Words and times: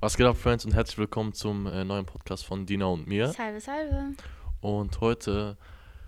Was 0.00 0.16
geht 0.16 0.26
ab, 0.26 0.36
Friends, 0.36 0.64
und 0.64 0.74
herzlich 0.74 0.98
willkommen 0.98 1.32
zum 1.32 1.66
äh, 1.66 1.84
neuen 1.84 2.06
Podcast 2.06 2.44
von 2.46 2.66
Dina 2.66 2.86
und 2.86 3.06
mir. 3.08 3.28
Salve, 3.28 3.60
salve. 3.60 4.12
Und 4.60 5.00
heute 5.00 5.56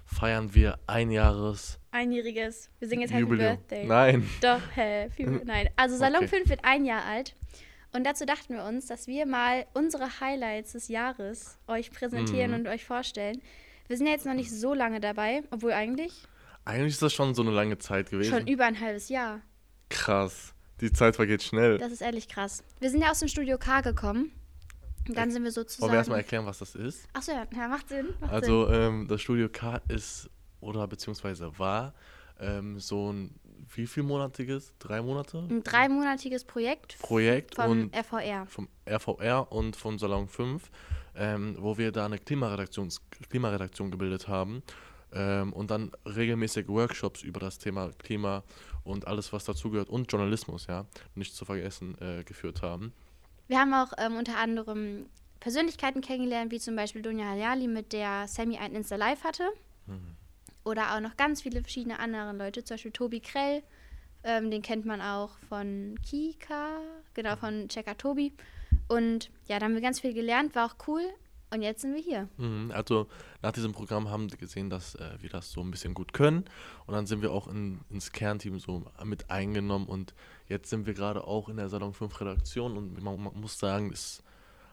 feiern 0.04 0.54
wir 0.54 0.78
ein 0.86 1.10
Jahres 1.10 1.78
Einjähriges. 1.90 2.70
Wir 2.78 2.88
singen 2.88 3.02
jetzt 3.02 3.10
Happy 3.10 3.22
Jubiläum. 3.22 3.56
Birthday. 3.56 3.86
Nein. 3.86 4.28
Doch, 4.40 4.60
Happy 4.74 5.24
Nein. 5.44 5.70
Also 5.76 5.96
Salon 5.96 6.18
Okay. 6.24 6.28
5 6.28 6.48
wird 6.50 6.64
ein 6.64 6.84
Jahr 6.84 7.04
alt. 7.04 7.34
Und 7.92 8.04
dazu 8.06 8.24
dachten 8.24 8.54
wir 8.54 8.62
uns, 8.64 8.86
dass 8.86 9.08
wir 9.08 9.26
mal 9.26 9.66
unsere 9.74 10.20
Highlights 10.20 10.72
des 10.72 10.86
Jahres 10.86 11.58
euch 11.66 11.90
präsentieren 11.90 12.52
Mhm. 12.52 12.56
und 12.58 12.66
euch 12.68 12.84
vorstellen. 12.84 13.42
Wir 13.88 13.96
sind 13.96 14.06
ja 14.06 14.12
jetzt 14.12 14.26
noch 14.26 14.34
nicht 14.34 14.52
so 14.52 14.72
lange 14.72 15.00
dabei, 15.00 15.42
obwohl 15.50 15.72
eigentlich 15.72 16.12
Eigentlich 16.64 16.92
ist 16.92 17.02
das 17.02 17.12
schon 17.12 17.34
so 17.34 17.42
eine 17.42 17.50
lange 17.50 17.78
Zeit 17.78 18.10
gewesen. 18.10 18.30
schon 18.30 18.46
über 18.46 18.66
ein 18.66 18.78
halbes 18.78 19.08
Jahr. 19.08 19.40
Krass. 19.88 20.54
Die 20.80 20.92
Zeit 20.92 21.16
vergeht 21.16 21.42
schnell. 21.42 21.78
Das 21.78 21.92
ist 21.92 22.00
ehrlich 22.00 22.28
krass. 22.28 22.62
Wir 22.80 22.90
sind 22.90 23.02
ja 23.02 23.10
aus 23.10 23.18
dem 23.18 23.28
Studio 23.28 23.58
K 23.58 23.80
gekommen. 23.80 24.32
Und 25.08 25.16
dann 25.16 25.30
sind 25.30 25.42
wir 25.42 25.46
Wollen 25.46 25.54
sozusagen. 25.54 25.92
wir 25.92 25.98
erstmal 25.98 26.18
erklären, 26.18 26.46
was 26.46 26.58
das 26.58 26.74
ist? 26.74 27.08
Achso, 27.12 27.32
ja, 27.32 27.46
ja, 27.54 27.68
macht 27.68 27.88
Sinn. 27.88 28.06
Macht 28.20 28.20
Sinn. 28.20 28.28
Also, 28.30 28.68
ähm, 28.68 29.08
das 29.08 29.20
Studio 29.22 29.48
K 29.48 29.80
ist 29.88 30.30
oder 30.60 30.86
beziehungsweise 30.86 31.58
war 31.58 31.94
ähm, 32.38 32.78
so 32.78 33.12
ein 33.12 33.34
wie 33.74 33.86
vielmonatiges? 33.86 34.72
Drei 34.78 35.00
Monate? 35.02 35.38
Ein 35.38 35.62
dreimonatiges 35.62 36.44
Projekt 36.44 36.98
Projekt 36.98 37.54
vom 37.54 37.70
und 37.70 37.96
RVR. 37.96 38.46
vom 38.46 38.68
RVR 38.88 39.52
und 39.52 39.76
von 39.76 39.98
Salon 39.98 40.28
5, 40.28 40.70
ähm, 41.14 41.56
wo 41.58 41.78
wir 41.78 41.92
da 41.92 42.06
eine 42.06 42.18
Klimaredaktion, 42.18 42.90
Klimaredaktion 43.28 43.90
gebildet 43.90 44.28
haben 44.28 44.62
ähm, 45.12 45.52
und 45.52 45.70
dann 45.70 45.92
regelmäßig 46.04 46.68
Workshops 46.68 47.22
über 47.22 47.40
das 47.40 47.58
Thema 47.58 47.90
Klima 47.98 48.42
und 48.84 49.06
alles, 49.06 49.32
was 49.32 49.44
dazugehört 49.44 49.88
und 49.88 50.10
Journalismus, 50.10 50.66
ja, 50.66 50.86
nicht 51.14 51.34
zu 51.34 51.44
vergessen, 51.44 51.96
äh, 52.00 52.24
geführt 52.24 52.62
haben. 52.62 52.92
Wir 53.48 53.58
haben 53.58 53.74
auch 53.74 53.92
ähm, 53.98 54.16
unter 54.16 54.38
anderem 54.38 55.06
Persönlichkeiten 55.40 56.02
kennengelernt, 56.02 56.52
wie 56.52 56.60
zum 56.60 56.76
Beispiel 56.76 57.02
Dunja 57.02 57.26
Hayali, 57.26 57.66
mit 57.66 57.92
der 57.92 58.28
Sammy 58.28 58.58
ein 58.58 58.74
Insta 58.74 58.96
Live 58.96 59.24
hatte. 59.24 59.48
Oder 60.64 60.94
auch 60.94 61.00
noch 61.00 61.16
ganz 61.16 61.42
viele 61.42 61.62
verschiedene 61.62 61.98
andere 61.98 62.32
Leute, 62.32 62.62
zum 62.62 62.74
Beispiel 62.74 62.92
Tobi 62.92 63.20
Krell, 63.20 63.62
ähm, 64.22 64.50
den 64.50 64.62
kennt 64.62 64.84
man 64.84 65.00
auch 65.00 65.30
von 65.48 65.98
Kika, 66.06 66.80
genau, 67.14 67.36
von 67.36 67.68
Checker 67.68 67.96
Tobi. 67.96 68.32
Und 68.88 69.30
ja, 69.48 69.58
da 69.58 69.64
haben 69.64 69.74
wir 69.74 69.80
ganz 69.80 70.00
viel 70.00 70.12
gelernt, 70.12 70.54
war 70.54 70.66
auch 70.66 70.76
cool. 70.86 71.02
Und 71.52 71.62
jetzt 71.62 71.82
sind 71.82 71.94
wir 71.94 72.00
hier. 72.02 72.28
Mhm, 72.36 72.70
Also 72.70 73.08
nach 73.42 73.52
diesem 73.52 73.72
Programm 73.72 74.08
haben 74.08 74.30
wir 74.30 74.38
gesehen, 74.38 74.70
dass 74.70 74.94
äh, 74.94 75.16
wir 75.20 75.30
das 75.30 75.50
so 75.50 75.60
ein 75.60 75.70
bisschen 75.70 75.94
gut 75.94 76.12
können 76.12 76.44
und 76.86 76.94
dann 76.94 77.06
sind 77.06 77.22
wir 77.22 77.32
auch 77.32 77.48
in, 77.48 77.80
ins 77.90 78.12
Kernteam 78.12 78.60
so 78.60 78.84
mit 79.04 79.30
eingenommen 79.30 79.86
und 79.86 80.14
jetzt 80.48 80.70
sind 80.70 80.86
wir 80.86 80.94
gerade 80.94 81.24
auch 81.24 81.48
in 81.48 81.56
der 81.56 81.68
Salon 81.68 81.92
5 81.92 82.20
Redaktion 82.20 82.76
und 82.76 83.02
man, 83.02 83.20
man 83.22 83.40
muss 83.40 83.58
sagen, 83.58 83.90
das 83.90 84.22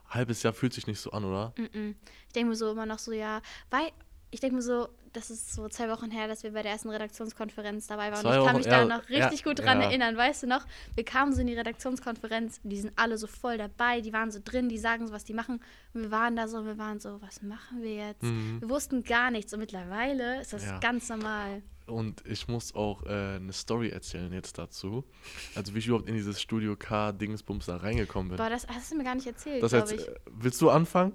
halbes 0.08 0.44
Jahr 0.44 0.53
fühlt 0.53 0.73
sich 0.73 0.88
nicht 0.88 1.00
so 1.00 1.11
an, 1.11 1.25
oder? 1.25 1.53
Mm-mm. 1.58 1.95
Ich 2.28 2.34
denke 2.34 2.50
mir 2.50 2.56
so 2.56 2.72
immer 2.72 2.86
noch 2.86 3.00
so, 3.00 3.12
ja, 3.12 3.41
weil 3.69 3.89
ich 4.31 4.39
denke 4.39 4.56
mir 4.58 4.62
so, 4.62 4.88
das 5.18 5.32
ist 5.32 5.54
so 5.54 5.68
zwei 5.68 5.90
Wochen 5.90 6.12
her, 6.12 6.28
dass 6.28 6.44
wir 6.44 6.52
bei 6.54 6.62
der 6.62 6.72
ersten 6.72 6.90
Redaktionskonferenz 6.90 7.88
dabei 7.88 8.12
waren. 8.12 8.22
Zwei 8.22 8.38
ich 8.38 8.46
kann 8.46 8.46
Wochen, 8.46 8.58
mich 8.58 8.66
da 8.68 8.80
ja, 8.82 8.86
noch 8.86 9.10
richtig 9.10 9.40
ja, 9.40 9.46
gut 9.46 9.59
dran 9.59 9.82
ja. 9.82 9.88
erinnern, 9.88 10.16
weißt 10.16 10.44
du 10.44 10.48
noch? 10.48 10.66
Wir 10.96 11.04
kamen 11.04 11.34
so 11.34 11.42
in 11.42 11.48
die 11.48 11.56
Redaktionskonferenz 11.56 12.59
die 12.64 12.80
sind 12.80 12.94
alle 12.96 13.18
so 13.18 13.26
voll 13.28 13.58
dabei, 13.58 14.02
die 14.02 14.14
waren 14.14 14.32
so 14.32 14.40
drin, 14.44 14.70
die 14.70 14.78
sagen 14.78 15.08
so, 15.08 15.14
was 15.14 15.24
die 15.24 15.34
machen. 15.34 15.59
Und 15.94 16.04
wir 16.04 16.12
waren 16.12 16.36
da 16.36 16.48
so, 16.48 16.66
wir 16.66 16.78
waren 16.78 17.00
so, 17.00 17.22
was 17.22 17.42
machen 17.42 17.82
wir 17.82 17.96
jetzt? 17.96 18.22
Wir 18.22 18.70
wussten 18.70 19.04
gar 19.04 19.32
nichts 19.32 19.54
und 19.54 19.59
mittlerweile 19.59 20.42
ist 20.42 20.54
das 20.54 20.68
Mhm. 20.68 20.80
Ganz 20.82 21.09
normal. 21.09 21.62
Und 21.86 22.24
ich 22.28 22.48
muss 22.48 22.76
auch 22.76 23.04
äh, 23.04 23.36
eine 23.38 23.54
Story 23.54 23.90
erzählen 23.90 24.31
jetzt 24.34 24.58
dazu. 24.58 25.06
Also 25.56 25.74
wie 25.74 25.80
ich 25.80 25.88
überhaupt 25.88 26.09
in 26.09 26.16
dieses 26.16 26.42
Studio 26.42 26.76
K 26.76 27.14
Dingsbums 27.14 27.66
da 27.66 27.78
reingekommen 27.78 28.30
bin. 28.30 28.38
Boah, 28.38 28.50
das 28.50 28.68
hast 28.68 28.92
du 28.92 28.98
mir 28.98 29.06
gar 29.06 29.16
nicht 29.16 29.28
erzählt, 29.28 29.64
Das 29.64 29.72
glaube 29.72 29.96
ich. 29.96 30.08
äh, 30.08 30.16
willst 30.26 30.62
du 30.62 30.70
anfangen? 30.70 31.14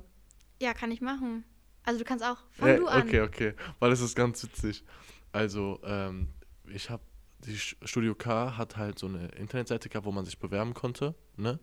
Ja, 0.60 0.72
kann 0.72 0.90
ich 0.90 1.00
machen. 1.02 1.44
Also 1.84 1.98
du 1.98 2.04
kannst 2.04 2.24
auch, 2.24 2.38
fang 2.52 2.68
Äh, 2.68 2.76
du 2.76 2.86
an. 2.86 3.02
Okay, 3.02 3.20
okay. 3.20 3.54
Weil 3.78 3.92
es 3.92 4.00
ist 4.00 4.14
ganz 4.14 4.42
witzig. 4.42 4.84
Also, 5.32 5.80
ähm, 5.84 6.28
ich 6.66 6.90
habe, 6.90 7.02
die 7.40 7.56
Studio 7.56 8.14
K 8.14 8.56
hat 8.56 8.76
halt 8.76 8.98
so 8.98 9.06
eine 9.06 9.26
Internetseite 9.28 9.88
gehabt, 9.88 10.06
wo 10.06 10.12
man 10.12 10.24
sich 10.24 10.38
bewerben 10.38 10.74
konnte, 10.74 11.14
ne? 11.36 11.58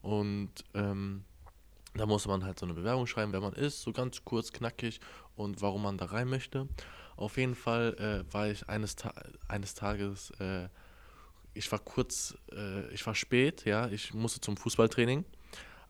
Und 0.00 0.52
ähm, 0.74 1.24
da 1.94 2.06
musste 2.06 2.28
man 2.28 2.44
halt 2.44 2.58
so 2.58 2.66
eine 2.66 2.74
Bewerbung 2.74 3.06
schreiben, 3.06 3.32
wer 3.32 3.40
man 3.40 3.54
ist, 3.54 3.82
so 3.82 3.92
ganz 3.92 4.24
kurz, 4.24 4.52
knackig 4.52 5.00
und 5.36 5.62
warum 5.62 5.82
man 5.82 5.96
da 5.96 6.06
rein 6.06 6.28
möchte. 6.28 6.68
Auf 7.16 7.36
jeden 7.36 7.54
Fall 7.54 7.94
äh, 8.28 8.32
war 8.32 8.48
ich 8.48 8.68
eines, 8.68 8.96
Ta 8.96 9.14
eines 9.48 9.74
Tages, 9.74 10.30
äh, 10.40 10.68
ich 11.54 11.70
war 11.70 11.78
kurz, 11.78 12.36
äh, 12.52 12.88
ich 12.92 13.06
war 13.06 13.14
spät, 13.14 13.64
ja, 13.64 13.88
ich 13.88 14.12
musste 14.12 14.40
zum 14.40 14.56
Fußballtraining, 14.56 15.24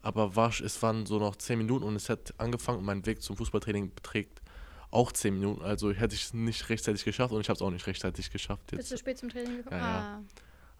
aber 0.04 0.37
war, 0.37 0.53
es 0.60 0.82
waren 0.82 1.06
so 1.06 1.19
noch 1.19 1.34
10 1.34 1.56
Minuten 1.56 1.84
und 1.84 1.97
es 1.97 2.10
hat 2.10 2.34
angefangen 2.37 2.78
und 2.78 2.84
mein 2.84 3.06
Weg 3.06 3.22
zum 3.22 3.37
Fußballtraining 3.37 3.94
beträgt 3.94 4.42
auch 4.91 5.10
10 5.10 5.34
Minuten, 5.34 5.62
also 5.62 5.91
hätte 5.92 6.15
ich 6.15 6.25
es 6.25 6.34
nicht 6.34 6.69
rechtzeitig 6.69 7.04
geschafft 7.04 7.32
und 7.32 7.41
ich 7.41 7.48
habe 7.48 7.56
es 7.56 7.62
auch 7.62 7.70
nicht 7.70 7.87
rechtzeitig 7.87 8.31
geschafft 8.31 8.66
Bist 8.66 8.82
jetzt. 8.82 8.92
du 8.92 8.98
spät 8.98 9.19
zum 9.19 9.31
Training 9.31 9.56
gekommen? 9.56 9.81
Ja, 9.81 9.87
ja. 9.87 10.22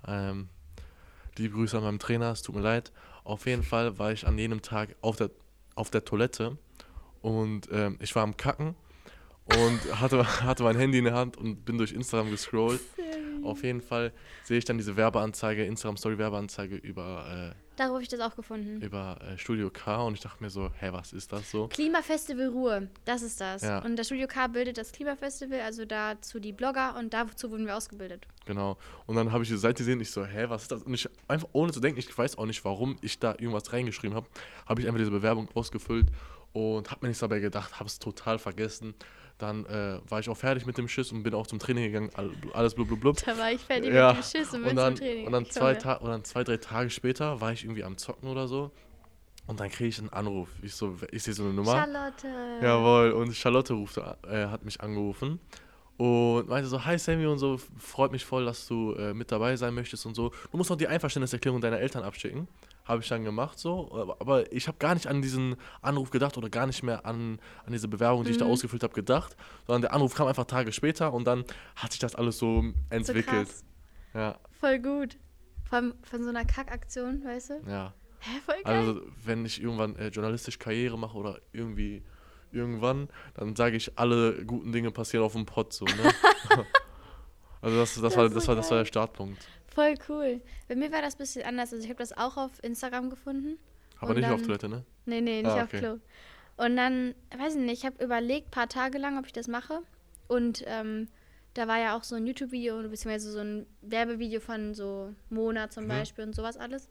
Ah. 0.03 0.31
Ähm, 0.31 0.49
liebe 1.39 1.55
Grüße 1.55 1.77
an 1.77 1.85
meinen 1.85 1.99
Trainer, 1.99 2.33
es 2.33 2.43
tut 2.43 2.55
mir 2.55 2.61
leid. 2.61 2.93
Auf 3.25 3.47
jeden 3.47 3.63
Fall 3.63 3.99
war 3.99 4.13
ich 4.13 4.27
an 4.27 4.37
jenem 4.37 4.61
Tag 4.61 4.95
auf 5.01 5.17
der, 5.17 5.31
auf 5.75 5.91
der 5.91 6.05
Toilette 6.05 6.59
und 7.23 7.69
ähm, 7.73 7.97
ich 8.03 8.15
war 8.15 8.23
am 8.23 8.37
Kacken 8.37 8.77
und 9.47 9.81
hatte, 10.01 10.43
hatte 10.43 10.63
mein 10.65 10.77
Handy 10.77 10.99
in 10.99 11.05
der 11.05 11.15
Hand 11.15 11.39
und 11.39 11.65
bin 11.65 11.79
durch 11.79 11.93
Instagram 11.93 12.31
gescrollt. 12.31 12.83
Auf 13.47 13.63
jeden 13.63 13.81
Fall 13.81 14.13
sehe 14.45 14.59
ich 14.59 14.65
dann 14.65 14.79
diese 14.79 14.97
Werbeanzeige, 14.97 15.65
Instagram-Story-Werbeanzeige 15.65 16.77
über, 16.77 17.55
Darüber 17.77 17.95
habe 17.95 18.03
ich 18.03 18.09
das 18.09 18.21
auch 18.21 18.37
gefunden. 18.37 18.81
äh, 18.81 18.87
über 18.87 19.19
äh, 19.21 19.37
Studio 19.37 19.71
K 19.71 20.03
und 20.03 20.15
ich 20.15 20.21
dachte 20.21 20.43
mir 20.43 20.51
so, 20.51 20.71
hä, 20.79 20.91
was 20.93 21.13
ist 21.13 21.33
das 21.33 21.51
so? 21.51 21.69
Klimafestival 21.69 22.49
Ruhe, 22.49 22.89
das 23.05 23.23
ist 23.23 23.41
das. 23.41 23.63
Ja. 23.63 23.81
Und 23.85 23.97
das 23.97 24.07
Studio 24.07 24.29
K 24.29 24.47
bildet 24.47 24.79
das 24.79 24.93
Klimafestival, 24.93 25.61
also 25.61 25.85
dazu 25.85 26.39
die 26.39 26.53
Blogger 26.53 26.97
und 26.97 27.13
dazu 27.13 27.51
wurden 27.51 27.67
wir 27.67 27.77
ausgebildet. 27.77 28.27
Genau. 28.47 28.77
Und 29.07 29.17
dann 29.17 29.33
habe 29.33 29.43
ich 29.43 29.49
die 29.49 29.57
Seite 29.57 29.79
gesehen, 29.79 30.01
ich 30.01 30.11
so, 30.11 30.25
hä, 30.25 30.47
was 30.49 30.63
ist 30.63 30.73
das? 30.73 30.83
Und 30.83 30.95
ich 30.95 31.09
einfach 31.27 31.49
ohne 31.53 31.73
zu 31.73 31.81
denken, 31.81 31.99
ich 31.99 32.17
weiß 32.17 32.39
auch 32.39 32.47
nicht, 32.47 32.65
warum 32.65 32.97
ich 33.01 33.19
da 33.19 33.33
irgendwas 33.33 33.73
reingeschrieben 33.73 34.17
habe, 34.17 34.27
habe 34.67 34.81
ich 34.81 34.87
einfach 34.87 34.99
diese 34.99 35.11
Bewerbung 35.11 35.49
ausgefüllt 35.55 36.09
und 36.53 36.91
habe 36.91 37.01
mir 37.03 37.09
nichts 37.09 37.21
dabei 37.21 37.41
gedacht, 37.41 37.81
habe 37.81 37.89
es 37.89 37.99
total 37.99 38.39
vergessen. 38.39 38.95
Dann 39.47 39.67
äh, 39.67 40.01
war 40.09 40.21
ich 40.21 40.29
auch 40.31 40.37
fertig 40.37 40.65
mit 40.65 40.79
dem 40.79 40.89
Schiss 40.89 41.13
und 41.13 41.23
bin 41.23 41.35
auch 41.35 41.47
zum 41.47 41.59
Training 41.59 41.85
gegangen, 41.85 42.11
all- 42.15 42.31
alles 42.55 42.75
blub 42.75 42.89
blub 42.89 43.01
blub. 43.01 43.17
Da 43.25 43.37
war 43.37 43.53
ich 43.53 43.61
fertig 43.61 43.93
Ja. 43.93 44.09
mit 44.15 44.17
dem 44.19 44.23
Schiss 44.25 44.55
und 44.55 44.61
bin 44.63 44.71
Und 44.71 44.77
dann, 44.77 44.97
zum 44.97 45.05
Training. 45.07 45.27
und, 45.27 45.33
dann 45.33 45.47
zwei. 45.47 45.75
Ta 45.75 45.95
und 45.95 46.09
dann 46.11 46.25
zwei, 46.25 46.45
drei 46.45 46.57
Tage 46.57 46.89
später 46.91 47.41
war 47.41 47.53
ich 47.53 47.65
irgendwie 47.65 47.85
am 47.85 47.97
Zocken 47.99 48.29
oder 48.29 48.49
so 48.49 48.71
und 49.47 49.61
dann 49.61 49.69
kriege 49.71 49.89
ich 49.91 49.99
einen 49.99 50.09
Anruf. 50.11 50.49
Ich, 50.63 50.75
so, 50.75 50.97
ich 51.13 51.23
sehe 51.23 51.35
so 51.35 51.43
eine 51.45 51.53
Nummer. 51.53 51.73
Charlotte. 51.73 52.29
Jawohl, 52.63 53.13
und 53.13 53.35
Charlotte 53.37 53.75
rufte, 53.75 54.17
äh, 54.27 54.47
hat 54.47 54.65
mich 54.65 54.81
angerufen 54.81 55.39
und 55.97 56.49
meinte 56.49 56.69
so, 56.69 56.85
hi 56.85 56.99
Sammy 56.99 57.27
und 57.27 57.39
so, 57.39 57.59
freut 57.79 58.11
mich 58.13 58.25
voll, 58.25 58.45
dass 58.47 58.67
du 58.67 58.95
äh, 58.95 59.13
mit 59.15 59.31
dabei 59.31 59.57
sein 59.57 59.75
möchtest 59.75 60.07
und 60.07 60.15
so. 60.15 60.31
Du 60.51 60.57
musst 60.57 60.71
noch 60.71 60.77
die 60.77 60.89
Einverständniserklärung 60.89 61.61
deiner 61.61 61.79
Eltern 61.79 62.03
abschicken. 62.03 62.49
Habe 62.85 63.01
ich 63.03 63.09
dann 63.09 63.25
gemacht 63.25 63.59
so, 63.59 64.17
aber, 64.21 64.53
ich 64.53 64.69
habe 64.69 64.77
gar 64.79 64.95
nicht 64.95 65.07
an 65.07 65.23
diesen 65.23 65.57
Anruf 65.81 66.11
gedacht 66.11 66.37
oder 66.37 66.51
gar 66.51 66.67
nicht 66.67 66.83
mehr 66.83 67.07
an, 67.07 67.39
an 67.65 67.73
diese 67.73 67.89
Bewerbung, 67.89 68.25
die 68.25 68.31
ich 68.33 68.37
da 68.37 68.45
ausgefüllt 68.45 68.83
habe, 68.83 68.93
gedacht, 68.93 69.37
sondern 69.67 69.83
der 69.83 69.93
Anruf 69.95 70.15
kam 70.15 70.27
einfach 70.27 70.45
Tage 70.45 70.71
später 70.73 71.13
und 71.15 71.25
dann 71.27 71.45
hat 71.77 71.93
sich 71.93 72.01
das 72.01 72.15
alles 72.15 72.39
so 72.39 72.61
So 72.63 72.73
entwickelt. 72.91 73.49
krass. 73.49 73.65
ja, 74.13 74.39
Voll 74.61 74.79
gut. 74.81 75.17
Allem 75.71 75.95
von 76.03 76.23
so 76.23 76.29
einer 76.29 76.45
Kackaktion, 76.45 77.25
weißt 77.25 77.51
du? 77.51 77.55
ja. 77.67 77.93
Hä, 78.21 78.41
voll 78.47 78.55
geil. 78.63 78.77
Also, 78.77 79.01
wenn 79.25 79.45
ich 79.45 79.61
irgendwann 79.61 79.97
äh, 79.97 80.09
journalistisch 80.09 80.59
Karriere 80.59 80.97
mache 80.97 81.19
oder 81.19 81.41
irgendwie 81.53 82.03
irgendwann, 82.53 83.09
dann 83.35 83.57
sage 83.57 83.77
ich, 83.77 83.99
alle 83.99 84.47
guten 84.47 84.73
Dinge 84.73 84.91
passieren 84.93 85.27
auf 85.27 85.33
dem 85.33 85.45
Pott 85.45 85.73
so, 85.73 85.85
ne? 85.85 85.93
also 87.61 87.77
das, 87.77 87.95
das, 87.95 88.03
Das 88.03 88.17
war, 88.17 88.29
so 88.29 88.35
das, 88.35 88.49
war, 88.49 88.55
das 88.55 88.71
war 88.71 88.79
der 88.79 88.85
Startpunkt. 88.85 89.47
Voll 89.75 89.95
cool. 90.09 90.41
Bei 90.69 90.75
mir 90.77 90.91
war 90.93 91.03
das 91.03 91.15
ein 91.17 91.19
bisschen 91.19 91.45
anders. 91.45 91.73
Also 91.73 91.85
ich 91.85 91.91
habe 91.91 91.99
das 91.99 92.17
auch 92.17 92.37
auf 92.37 92.53
Instagram 92.63 93.11
gefunden. 93.11 93.59
Aber 94.01 94.15
nicht 94.15 94.25
auf 94.27 94.37
dann- 94.41 94.45
Toilette, 94.47 94.69
ne? 94.69 94.85
Nee, 95.07 95.21
nee, 95.21 95.43
nicht 95.43 95.51
Ah, 95.53 95.63
auf 95.63 95.69
okay. 95.69 95.79
Klo. 95.79 95.99
Und 96.57 96.77
dann, 96.77 97.15
weiß 97.37 97.55
ich 97.57 97.61
nicht, 97.61 97.79
ich 97.81 97.85
habe 97.87 98.03
überlegt, 98.05 98.51
paar 98.51 98.69
Tage 98.69 98.99
lang, 98.99 99.19
ob 99.19 99.27
ich 99.27 99.33
das 99.33 99.49
mache. 99.49 99.81
Und 100.29 100.63
ähm, 100.67 101.09
da 101.55 101.67
war 101.69 101.79
ja 101.79 101.97
auch 101.97 102.05
so 102.05 102.15
ein 102.17 102.27
YouTube-Video, 102.27 102.77
beziehungsweise 102.83 103.31
so 103.33 103.41
ein 103.41 103.67
Werbevideo 103.83 104.41
von 104.41 104.75
so 104.75 105.13
Mona 105.31 105.69
zum 105.71 105.85
Mhm. 105.85 105.89
Beispiel 105.89 106.25
und 106.25 106.35
sowas 106.35 106.57
alles. 106.57 106.89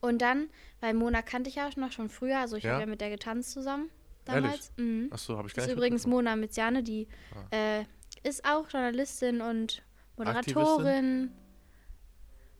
Und 0.00 0.22
dann, 0.22 0.48
weil 0.80 0.94
Mona 0.94 1.22
kannte 1.22 1.48
ich 1.50 1.56
ja 1.56 1.68
auch 1.68 1.76
noch 1.76 1.90
schon 1.92 2.08
früher, 2.08 2.38
also 2.38 2.56
ich 2.56 2.64
Ja? 2.64 2.72
habe 2.72 2.82
ja 2.82 2.86
mit 2.86 3.00
der 3.00 3.10
getanzt 3.10 3.50
zusammen 3.52 3.90
Ehrlich? 4.26 4.42
damals. 4.44 4.72
Mhm. 4.76 5.08
Achso, 5.10 5.36
habe 5.36 5.48
ich 5.48 5.54
gar 5.54 5.62
Das 5.62 5.66
nicht 5.66 5.72
ist 5.72 5.76
übrigens. 5.78 6.06
Mona 6.06 6.36
Miziane, 6.36 6.82
die 6.82 7.08
Ah. 7.50 7.56
äh, 7.80 7.84
ist 8.22 8.44
auch 8.44 8.68
Journalistin 8.70 9.40
und? 9.40 9.82
Moderatorin. 10.16 11.30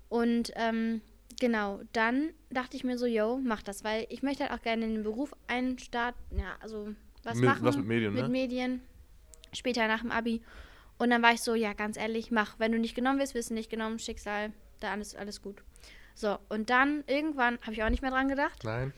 Und 0.08 0.52
ähm, 0.54 1.00
genau, 1.40 1.80
dann 1.92 2.30
dachte 2.50 2.76
ich 2.76 2.84
mir 2.84 2.96
so, 2.98 3.06
yo, 3.06 3.40
mach 3.42 3.62
das, 3.62 3.82
weil 3.84 4.06
ich 4.08 4.22
möchte 4.22 4.44
halt 4.44 4.52
auch 4.52 4.62
gerne 4.62 4.84
in 4.84 4.94
den 4.94 5.02
Beruf 5.02 5.34
einstarten, 5.48 6.38
ja, 6.38 6.56
also 6.60 6.88
was 7.24 7.36
Mit- 7.38 7.48
machen. 7.48 7.64
was 7.64 7.76
mit 7.76 7.86
Medien, 7.86 8.14
Mit 8.14 8.22
ne? 8.22 8.28
Medien, 8.28 8.82
später 9.52 9.88
nach 9.88 10.00
dem 10.02 10.12
Abi. 10.12 10.42
Und 10.98 11.10
dann 11.10 11.22
war 11.22 11.32
ich 11.32 11.40
so, 11.42 11.54
ja, 11.54 11.72
ganz 11.74 11.96
ehrlich, 11.98 12.30
mach. 12.30 12.58
Wenn 12.58 12.72
du 12.72 12.78
nicht 12.78 12.94
genommen 12.94 13.18
wirst, 13.18 13.34
wirst 13.34 13.50
du 13.50 13.54
nicht 13.54 13.68
genommen, 13.68 13.98
Schicksal, 13.98 14.52
da 14.80 14.92
alles, 14.92 15.14
alles 15.14 15.42
gut. 15.42 15.62
So, 16.14 16.38
und 16.48 16.70
dann 16.70 17.04
irgendwann 17.06 17.58
habe 17.62 17.72
ich 17.72 17.82
auch 17.82 17.90
nicht 17.90 18.00
mehr 18.00 18.10
dran 18.10 18.28
gedacht. 18.28 18.62
Nein. 18.64 18.92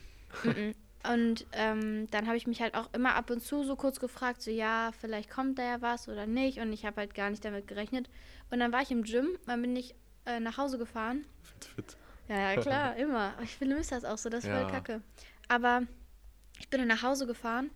Und 1.07 1.45
ähm, 1.53 2.07
dann 2.11 2.27
habe 2.27 2.35
ich 2.37 2.45
mich 2.47 2.61
halt 2.61 2.75
auch 2.75 2.89
immer 2.93 3.15
ab 3.15 3.29
und 3.29 3.41
zu 3.41 3.63
so 3.63 3.75
kurz 3.75 3.99
gefragt, 3.99 4.41
so 4.41 4.51
ja, 4.51 4.91
vielleicht 4.99 5.29
kommt 5.29 5.57
da 5.57 5.63
ja 5.63 5.81
was 5.81 6.09
oder 6.09 6.25
nicht. 6.25 6.59
Und 6.59 6.73
ich 6.73 6.85
habe 6.85 6.97
halt 6.97 7.15
gar 7.15 7.29
nicht 7.29 7.43
damit 7.45 7.67
gerechnet. 7.67 8.09
Und 8.51 8.59
dann 8.59 8.71
war 8.71 8.81
ich 8.81 8.91
im 8.91 9.03
Gym, 9.03 9.37
dann 9.45 9.61
bin 9.61 9.75
ich 9.75 9.95
äh, 10.25 10.39
nach 10.39 10.57
Hause 10.57 10.77
gefahren. 10.77 11.25
Fit, 11.41 11.65
fit. 11.65 11.97
Ja, 12.27 12.51
ja, 12.51 12.61
klar, 12.61 12.95
immer. 12.97 13.33
Ich 13.43 13.55
vermisse 13.55 13.95
das 13.95 14.05
auch 14.05 14.17
so, 14.17 14.29
das 14.29 14.43
ist 14.43 14.49
Ja. 14.49 14.61
voll 14.61 14.71
kacke. 14.71 15.01
Aber 15.47 15.83
ich 16.59 16.69
bin 16.69 16.79
dann 16.79 16.89
nach 16.89 17.03
Hause 17.03 17.25
gefahren 17.27 17.71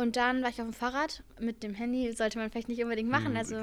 und 0.00 0.16
dann 0.16 0.42
war 0.42 0.50
ich 0.50 0.60
auf 0.60 0.66
dem 0.66 0.72
Fahrrad 0.72 1.22
mit 1.38 1.62
dem 1.62 1.74
Handy. 1.74 2.12
Sollte 2.12 2.38
man 2.38 2.50
vielleicht 2.50 2.68
nicht 2.68 2.82
unbedingt 2.82 3.08
machen, 3.10 3.28
Hm, 3.28 3.36
also 3.36 3.56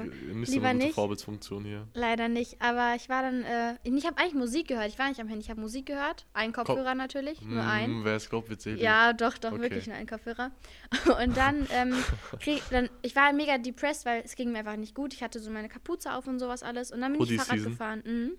so 0.44 0.52
lieber 0.52 0.72
nicht. 0.72 0.94
Vorbildsfunktion 0.94 1.64
hier. 1.64 1.86
leider 1.94 2.28
nicht. 2.28 2.62
Aber 2.62 2.94
ich 2.96 3.08
war 3.08 3.22
dann, 3.22 3.42
äh, 3.42 3.74
ich 3.84 4.06
habe 4.06 4.16
eigentlich 4.18 4.34
Musik 4.34 4.68
gehört. 4.68 4.88
Ich 4.88 4.98
war 4.98 5.08
nicht 5.08 5.20
am 5.20 5.28
Handy, 5.28 5.42
ich 5.44 5.50
habe 5.50 5.60
Musik 5.60 5.86
gehört. 5.86 6.26
Einen 6.32 6.52
Kopfhörer 6.52 6.94
natürlich, 6.94 7.42
nur 7.42 7.62
einen. 7.64 7.96
Hm, 7.98 8.04
wer 8.04 8.16
es 8.16 8.30
glaubt, 8.30 8.48
wird 8.48 8.60
sehen. 8.62 8.78
Ja, 8.78 9.12
doch, 9.12 9.36
doch, 9.38 9.52
Okay. 9.52 9.62
wirklich 9.62 9.86
nur 9.86 9.96
einen 9.96 10.06
Kopfhörer. 10.08 10.50
Und 11.22 11.36
dann, 11.36 11.66
ähm, 11.72 11.94
krieg, 12.40 12.62
dann, 12.70 12.88
ich 13.02 13.14
war 13.16 13.32
mega 13.32 13.58
depressed, 13.58 14.06
weil 14.06 14.22
es 14.24 14.34
ging 14.36 14.52
mir 14.52 14.58
einfach 14.60 14.76
nicht 14.76 14.94
gut. 14.94 15.12
Ich 15.12 15.22
hatte 15.22 15.40
so 15.40 15.50
meine 15.50 15.68
Kapuze 15.68 16.12
auf 16.14 16.26
und 16.26 16.38
sowas 16.38 16.62
alles. 16.62 16.92
Und 16.92 17.00
dann 17.00 17.12
bin 17.12 17.20
Hoodie 17.20 17.34
ich 17.34 17.40
Fahrrad 17.40 17.56
Season. 17.58 17.72
gefahren. 17.72 18.02
Mhm. 18.06 18.30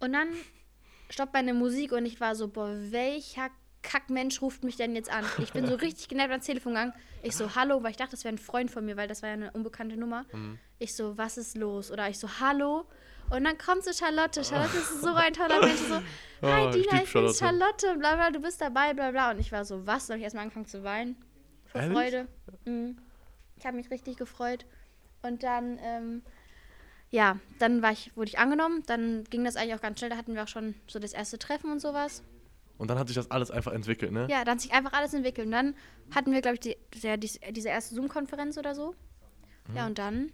Und 0.00 0.12
dann 0.12 0.28
stoppt 1.10 1.34
meine 1.34 1.52
Musik 1.54 1.92
und 1.92 2.06
ich 2.06 2.20
war 2.20 2.34
so, 2.34 2.48
boah, 2.48 2.74
welcher 2.90 3.50
Kackmensch 3.82 4.40
ruft 4.40 4.64
mich 4.64 4.76
denn 4.76 4.94
jetzt 4.94 5.12
an? 5.12 5.24
Ich 5.38 5.52
bin 5.52 5.66
so 5.66 5.74
richtig 5.86 6.08
genervt 6.08 6.30
ans 6.30 6.46
Telefon 6.46 6.72
gegangen. 6.72 6.92
Ich 7.22 7.36
so, 7.36 7.54
hallo, 7.54 7.82
weil 7.82 7.90
ich 7.90 7.96
dachte, 7.96 8.12
das 8.12 8.24
wäre 8.24 8.34
ein 8.34 8.38
Freund 8.38 8.70
von 8.70 8.84
mir, 8.84 8.96
weil 8.96 9.08
das 9.08 9.22
war 9.22 9.28
ja 9.28 9.34
eine 9.34 9.50
unbekannte 9.52 9.96
Nummer. 9.96 10.24
Mhm. 10.32 10.58
Ich 10.78 10.94
so, 10.94 11.18
was 11.18 11.36
ist 11.36 11.56
los? 11.56 11.90
Oder 11.90 12.08
ich 12.08 12.18
so, 12.18 12.28
hallo. 12.40 12.86
Und 13.30 13.44
dann 13.44 13.56
kommt 13.58 13.84
so 13.84 13.92
Charlotte. 13.92 14.44
Charlotte 14.44 14.76
ist 14.76 15.00
so 15.00 15.14
ein 15.14 15.32
toller 15.32 15.60
Mensch. 15.60 15.80
So, 15.80 15.96
hi 15.96 16.02
Oh, 16.42 16.68
ich 16.70 16.82
Dina, 16.82 16.96
lieb 16.98 17.04
ich 17.04 17.12
bin 17.12 17.34
Charlotte. 17.34 17.96
Bla 17.98 18.14
bla, 18.16 18.30
du 18.30 18.40
bist 18.40 18.60
dabei, 18.60 18.94
bla 18.94 19.10
bla. 19.10 19.30
Und 19.30 19.38
ich 19.38 19.52
war 19.52 19.64
so, 19.64 19.86
was? 19.86 20.06
Dann 20.06 20.14
habe 20.14 20.18
ich 20.18 20.24
erstmal 20.24 20.42
angefangen 20.42 20.66
zu 20.66 20.82
weinen. 20.84 21.16
Vor 21.66 21.80
Ehrlich? 21.80 21.96
Freude. 21.96 22.28
Mhm. 22.64 22.98
Ich 23.56 23.66
habe 23.66 23.76
mich 23.76 23.90
richtig 23.90 24.16
gefreut. 24.16 24.66
Und 25.22 25.42
dann, 25.44 25.78
ähm, 25.82 26.22
ja, 27.10 27.38
dann 27.58 27.80
war 27.80 27.92
ich, 27.92 28.16
wurde 28.16 28.28
ich 28.28 28.38
angenommen. 28.38 28.82
Dann 28.86 29.24
ging 29.30 29.44
das 29.44 29.56
eigentlich 29.56 29.74
auch 29.74 29.80
ganz 29.82 29.98
schnell. 29.98 30.10
Da 30.10 30.16
hatten 30.16 30.34
wir 30.34 30.42
auch 30.42 30.48
schon 30.48 30.74
so 30.88 30.98
das 30.98 31.12
erste 31.12 31.38
Treffen 31.38 31.70
und 31.70 31.80
sowas. 31.80 32.22
Und 32.78 32.88
dann 32.88 32.98
hat 32.98 33.06
sich 33.08 33.14
das 33.14 33.30
alles 33.30 33.50
einfach 33.50 33.72
entwickelt, 33.72 34.12
ne? 34.12 34.26
Ja, 34.30 34.44
dann 34.44 34.54
hat 34.54 34.60
sich 34.60 34.72
einfach 34.72 34.92
alles 34.92 35.14
entwickelt. 35.14 35.46
Und 35.46 35.52
dann 35.52 35.74
hatten 36.14 36.32
wir, 36.32 36.40
glaube 36.40 36.54
ich, 36.54 36.60
die, 36.60 36.76
der, 37.02 37.16
dies- 37.16 37.38
diese 37.50 37.68
erste 37.68 37.94
Zoom-Konferenz 37.94 38.58
oder 38.58 38.74
so. 38.74 38.94
Ja, 39.74 39.86
und 39.86 39.98
dann 39.98 40.32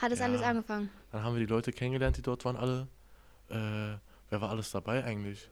hat 0.00 0.12
es 0.12 0.18
Mhm. 0.20 0.24
Ja. 0.26 0.30
alles 0.30 0.42
angefangen. 0.42 0.90
Dann 1.10 1.24
haben 1.24 1.34
wir 1.34 1.40
die 1.40 1.52
Leute 1.52 1.72
kennengelernt, 1.72 2.16
die 2.16 2.22
dort 2.22 2.44
waren 2.44 2.56
alle. 2.56 2.86
Äh, 3.48 3.98
wer 4.30 4.40
war 4.40 4.50
alles 4.50 4.70
dabei 4.70 5.02
eigentlich? 5.04 5.50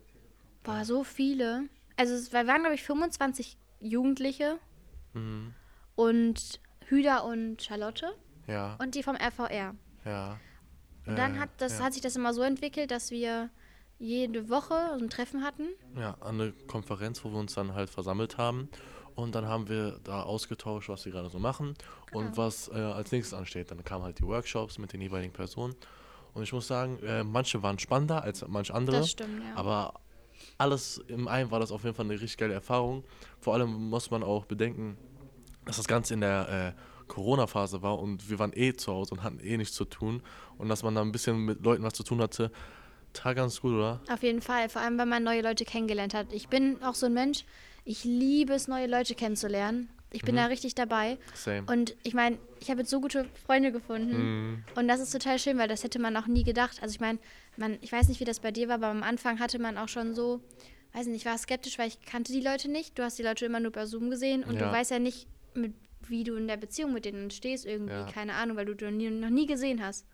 Boah, 0.63 0.85
so 0.85 1.03
viele. 1.03 1.65
Also 1.97 2.15
es 2.15 2.33
war- 2.33 2.47
waren, 2.47 2.61
glaube 2.61 2.75
ich, 2.77 2.85
25 2.85 3.57
Jugendliche 3.81 4.59
Mhm. 5.15 5.55
und 5.97 6.61
Hüda 6.87 7.19
und 7.19 7.61
Charlotte 7.63 8.15
Ja, 8.47 8.77
und 8.81 8.95
die 8.95 9.03
vom 9.03 9.17
RVR. 9.17 9.75
ja. 10.05 10.39
Und 11.07 11.17
dann 11.17 11.37
Äh, 11.37 11.39
hat, 11.39 11.49
das, 11.59 11.79
ja. 11.79 11.87
hat 11.87 11.95
sich 11.95 12.03
das 12.03 12.15
immer 12.17 12.35
so 12.35 12.43
entwickelt, 12.43 12.91
dass 12.91 13.11
wir 13.11 13.49
jede 13.99 14.49
Woche 14.49 14.75
ein 14.75 15.11
Treffen 15.11 15.43
hatten. 15.43 15.69
Ja, 15.97 16.17
an 16.21 16.41
eine 16.41 16.53
Konferenz, 16.67 17.25
wo 17.25 17.31
wir 17.31 17.39
uns 17.39 17.55
dann 17.55 17.75
halt 17.75 17.91
versammelt 17.91 18.39
haben. 18.39 18.69
Und 19.15 19.35
dann 19.35 19.47
haben 19.47 19.69
wir 19.69 19.99
da 20.05 20.23
ausgetauscht, 20.23 20.89
was 20.89 21.05
wir 21.05 21.11
gerade 21.11 21.29
so 21.29 21.41
machen 21.41 21.75
und 22.13 22.25
Genau. 22.27 22.37
was 22.37 22.69
äh, 22.69 22.75
als 22.75 23.11
nächstes 23.11 23.37
ansteht. 23.37 23.71
Dann 23.71 23.83
kamen 23.83 24.05
halt 24.05 24.21
die 24.21 24.23
Workshops 24.23 24.79
mit 24.79 24.93
den 24.93 25.01
jeweiligen 25.01 25.33
Personen. 25.33 25.75
Und 26.35 26.45
ich 26.45 26.53
muss 26.53 26.69
sagen, 26.69 26.99
äh, 27.03 27.25
manche 27.25 27.61
waren 27.63 27.79
spannender 27.81 28.23
als 28.23 28.47
manche 28.47 28.73
andere. 28.75 28.99
Das 28.99 29.11
stimmt, 29.11 29.43
ja. 29.43 29.57
Aber 29.57 29.95
alles 30.57 31.03
im 31.09 31.27
einen 31.27 31.51
war 31.51 31.59
das 31.59 31.73
auf 31.73 31.83
jeden 31.83 31.97
Fall 31.97 32.05
eine 32.05 32.15
richtig 32.15 32.37
geile 32.37 32.55
Erfahrung. 32.55 33.03
Vor 33.41 33.55
allem 33.55 33.89
muss 33.91 34.11
man 34.13 34.23
auch 34.23 34.45
bedenken, 34.45 34.97
dass 35.65 35.79
das 35.79 35.89
Ganze 35.89 36.15
in 36.15 36.21
der 36.21 36.75
äh, 36.77 36.81
Corona-Phase 37.09 37.83
war 37.83 37.99
und 37.99 38.31
wir 38.31 38.39
waren 38.39 38.53
eh 38.55 38.73
zu 38.75 38.93
Hause 38.93 39.15
und 39.15 39.25
hatten 39.25 39.41
eh 39.41 39.57
nichts 39.57 39.75
zu 39.75 39.85
tun. 39.85 40.23
Und 40.59 40.69
dass 40.69 40.85
man 40.85 40.95
da 40.95 41.01
ein 41.01 41.11
bisschen 41.11 41.45
mit 41.45 41.65
Leuten 41.65 41.83
was 41.83 41.95
zu 41.95 42.05
tun 42.05 42.21
hatte, 42.21 42.53
total 43.19 43.35
ganz 43.35 43.61
gut, 43.61 43.73
oder? 43.73 44.01
Auf 44.11 44.23
jeden 44.23 44.41
Fall, 44.41 44.69
vor 44.69 44.83
allem, 44.83 44.99
weil 44.99 45.07
man 45.07 45.23
neue 45.23 45.43
Leute 45.43 45.65
kennengelernt 45.65 46.15
hat. 46.15 46.33
Ich 46.33 46.49
bin 46.49 46.83
auch 46.83 46.95
so 46.95 47.07
ein 47.07 47.15
Mensch, 47.15 47.45
ich 47.85 48.05
liebe 48.05 48.53
es, 48.55 48.69
neue 48.69 48.87
Leute 48.87 49.15
kennenzulernen. 49.15 49.89
Ich 50.11 50.23
bin 50.23 50.35
Mhm. 50.35 50.39
da 50.39 50.47
richtig 50.47 50.75
dabei. 50.75 51.19
Same. 51.35 51.65
Und 51.71 51.95
ich 52.03 52.15
meine, 52.15 52.39
ich 52.61 52.71
habe 52.71 52.81
jetzt 52.81 52.91
so 52.91 53.01
gute 53.01 53.27
Freunde 53.45 53.73
gefunden. 53.73 54.17
Mhm. 54.17 54.65
Und 54.75 54.89
das 54.89 55.01
ist 55.01 55.11
total 55.11 55.39
schön, 55.39 55.59
weil 55.59 55.69
das 55.69 55.85
hätte 55.85 55.99
man 55.99 56.17
auch 56.17 56.27
nie 56.27 56.45
gedacht. 56.45 56.79
Also 56.83 56.95
ich 56.95 57.01
meine, 57.01 57.19
man, 57.59 57.77
ich 57.83 57.93
weiß 57.93 58.09
nicht, 58.09 58.19
wie 58.21 58.25
das 58.25 58.41
bei 58.41 58.51
dir 58.51 58.69
war, 58.69 58.77
aber 58.77 58.87
am 58.87 59.03
Anfang 59.03 59.39
hatte 59.39 59.59
man 59.59 59.77
auch 59.77 59.89
schon 59.89 60.15
so, 60.15 60.41
weiß 60.95 61.07
nicht, 61.09 61.17
ich 61.17 61.27
war 61.27 61.37
skeptisch, 61.37 61.79
weil 61.79 61.89
ich 61.89 62.01
kannte 62.01 62.33
die 62.33 62.41
Leute 62.41 62.71
nicht. 62.71 62.99
Du 62.99 63.03
hast 63.03 63.19
die 63.19 63.23
Leute 63.23 63.45
immer 63.45 63.61
nur 63.61 63.73
per 63.73 63.87
Zoom 63.87 64.09
gesehen 64.09 64.45
und 64.45 64.55
Ja. 64.59 64.67
du 64.71 64.73
weißt 64.73 64.91
ja 64.93 64.99
nicht, 64.99 65.27
mit, 65.55 65.75
wie 66.09 66.25
du 66.25 66.37
in 66.37 66.49
der 66.49 66.57
Beziehung 66.57 66.95
mit 66.95 67.05
denen 67.05 67.31
stehst 67.31 67.67
irgendwie. 67.67 67.93
Ja. 67.93 68.07
Keine 68.07 68.35
Ahnung, 68.35 68.57
weil 68.57 68.65
du 68.65 68.75
die 68.75 69.11
noch 69.11 69.29
nie 69.31 69.47
gesehen 69.47 69.85
hast. 69.85 70.07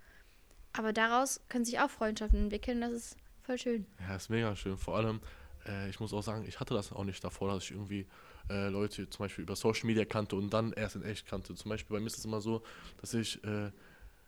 Aber 0.77 0.93
daraus 0.93 1.41
können 1.49 1.65
sich 1.65 1.79
auch 1.81 1.91
Freundschaften 1.91 2.45
entwickeln. 2.45 2.81
Das 2.81 2.93
ist 2.93 3.17
voll 3.43 3.59
schön. 3.59 3.87
Ja, 4.01 4.17
ist 4.17 4.29
mega 4.29 4.55
schön. 4.57 4.77
Vor 4.77 4.97
allem, 4.97 5.21
äh, 5.67 5.89
ich 5.89 6.01
muss 6.01 6.13
auch 6.13 6.23
sagen, 6.23 6.45
ich 6.47 6.61
hatte 6.61 6.75
das 6.75 6.93
auch 6.93 7.05
nicht 7.05 7.23
davor, 7.23 7.53
dass 7.53 7.65
ich 7.65 7.71
irgendwie 7.71 8.07
äh, 8.51 8.69
Leute 8.69 9.09
zum 9.09 9.25
Beispiel 9.25 9.45
über 9.45 9.57
Social 9.57 9.87
Media 9.87 10.05
kannte 10.05 10.37
und 10.37 10.51
dann 10.51 10.73
erst 10.73 10.97
in 10.97 11.03
echt 11.05 11.27
kannte. 11.27 11.55
Zum 11.55 11.69
Beispiel 11.69 11.95
bei 11.97 12.01
mir 12.01 12.07
ist 12.09 12.19
es 12.19 12.25
immer 12.25 12.41
so, 12.41 12.63
dass 13.01 13.15
ich 13.15 13.43
äh, 13.45 13.71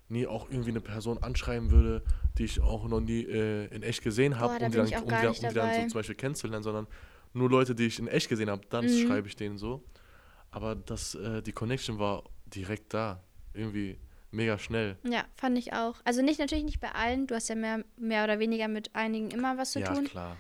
nie 0.08 0.26
auch 0.26 0.48
irgendwie 0.48 0.70
eine 0.70 0.80
Person 0.80 1.18
anschreiben 1.18 1.70
würde, 1.72 2.02
die 2.38 2.44
ich 2.44 2.60
auch 2.60 2.86
noch 2.86 3.00
nie 3.00 3.22
äh, 3.24 3.66
in 3.74 3.82
echt 3.82 4.02
gesehen 4.02 4.38
habe, 4.38 4.64
um, 4.64 4.70
die 4.70 4.76
dann, 4.76 4.86
um, 5.02 5.08
die 5.08 5.26
um 5.26 5.32
die 5.34 5.54
dann 5.54 5.72
so 5.74 5.80
zum 5.86 5.98
Beispiel 5.98 6.14
kennenzulernen, 6.14 6.62
sondern 6.62 6.86
nur 7.32 7.50
Leute, 7.50 7.74
die 7.74 7.86
ich 7.86 7.98
in 7.98 8.06
echt 8.06 8.28
gesehen 8.28 8.50
habe, 8.50 8.62
dann 8.70 8.84
Mhm. 8.84 8.88
schreibe 8.88 9.26
ich 9.28 9.36
denen 9.36 9.58
so. 9.58 9.82
Aber 10.52 10.74
das, 10.76 11.16
äh, 11.16 11.42
die 11.42 11.52
Connection 11.52 11.98
war 11.98 12.22
direkt 12.46 12.94
da. 12.94 13.20
Irgendwie 13.52 13.98
mega 14.30 14.58
schnell. 14.58 14.96
Ja, 15.04 15.24
fand 15.36 15.58
ich 15.58 15.72
auch. 15.72 15.96
Also 16.04 16.22
nicht 16.22 16.38
natürlich 16.38 16.64
nicht 16.64 16.80
bei 16.80 16.92
allen. 16.92 17.26
Du 17.26 17.34
hast 17.34 17.48
ja 17.48 17.54
mehr, 17.54 17.84
mehr 17.96 18.24
oder 18.24 18.38
weniger 18.38 18.68
mit 18.68 18.94
einigen 18.94 19.30
immer 19.30 19.56
was 19.58 19.72
zu 19.72 19.80
ja, 19.80 19.92
tun. 19.92 20.04
klar. 20.04 20.36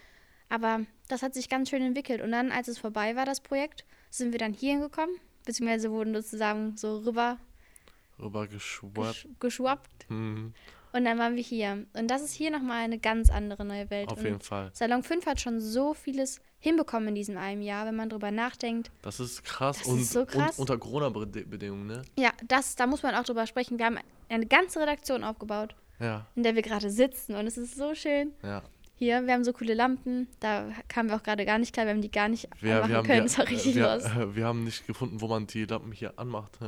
Aber 0.48 0.80
das 1.08 1.22
hat 1.22 1.34
sich 1.34 1.48
ganz 1.48 1.70
schön 1.70 1.82
entwickelt. 1.82 2.20
Und 2.20 2.32
dann, 2.32 2.52
als 2.52 2.68
es 2.68 2.78
vorbei 2.78 3.16
war, 3.16 3.24
das 3.24 3.40
Projekt, 3.40 3.84
sind 4.10 4.32
wir 4.32 4.38
dann 4.38 4.52
hier 4.52 4.72
hingekommen. 4.72 5.16
Beziehungsweise 5.44 5.90
wurden 5.90 6.14
sozusagen 6.14 6.76
so 6.76 6.98
rüber 6.98 7.38
Rüber 8.18 8.46
geschwappt. 8.46 8.94
gesch 8.94 9.28
geschwappt. 9.40 10.10
Mhm, 10.10 10.54
Und 10.96 11.04
dann 11.04 11.18
waren 11.18 11.36
wir 11.36 11.42
hier. 11.42 11.84
Und 11.92 12.10
das 12.10 12.22
ist 12.22 12.32
hier 12.32 12.50
nochmal 12.50 12.84
eine 12.84 12.98
ganz 12.98 13.28
andere 13.30 13.64
neue 13.66 13.90
Welt. 13.90 14.08
auf 14.08 14.18
und 14.18 14.24
jeden 14.24 14.40
Fall. 14.40 14.70
Salon 14.72 15.02
5 15.02 15.26
hat 15.26 15.40
schon 15.40 15.60
so 15.60 15.92
vieles 15.92 16.40
hinbekommen 16.58 17.08
in 17.10 17.14
diesem 17.14 17.36
einen 17.36 17.60
Jahr, 17.60 17.84
wenn 17.86 17.96
man 17.96 18.08
drüber 18.08 18.30
nachdenkt. 18.30 18.90
Das 19.02 19.20
ist 19.20 19.44
krass. 19.44 19.78
Das 19.78 19.86
und, 19.88 20.00
ist 20.00 20.12
so 20.12 20.24
krass. 20.24 20.58
und 20.58 20.62
unter 20.70 20.78
Corona-Bedingungen, 20.78 21.86
ne? 21.86 22.02
Ja, 22.18 22.30
das, 22.48 22.76
da 22.76 22.86
muss 22.86 23.02
man 23.02 23.14
auch 23.14 23.24
drüber 23.24 23.46
sprechen. 23.46 23.78
Wir 23.78 23.86
haben 23.86 23.98
eine 24.30 24.46
ganze 24.46 24.80
Redaktion 24.80 25.22
aufgebaut, 25.22 25.74
Ja, 26.00 26.26
in 26.34 26.42
der 26.44 26.54
wir 26.54 26.62
gerade 26.62 26.88
sitzen. 26.90 27.34
Und 27.34 27.46
es 27.46 27.58
ist 27.58 27.76
so 27.76 27.94
schön. 27.94 28.32
ja. 28.42 28.62
Hier, 28.98 29.26
wir 29.26 29.34
haben 29.34 29.44
so 29.44 29.52
coole 29.52 29.74
Lampen. 29.74 30.26
Da 30.40 30.70
kamen 30.88 31.10
wir 31.10 31.16
auch 31.16 31.22
gerade 31.22 31.44
gar 31.44 31.58
nicht 31.58 31.74
klar. 31.74 31.84
Wir 31.84 31.92
haben 31.92 32.00
die 32.00 32.10
gar 32.10 32.28
nicht 32.30 32.48
Wir, 32.60 32.76
anmachen 32.76 32.88
wir, 32.90 32.96
haben, 32.96 33.06
können. 33.06 33.18
wir, 33.18 33.22
das 33.24 33.36
war 33.38 33.46
richtig 33.46 33.74
wir, 33.74 33.94
los. 33.94 34.34
wir 34.34 34.44
haben 34.46 34.64
nicht 34.64 34.86
gefunden, 34.86 35.20
wo 35.20 35.28
man 35.28 35.46
die 35.46 35.66
Lampen 35.66 35.92
hier 35.92 36.18
anmacht. 36.18 36.58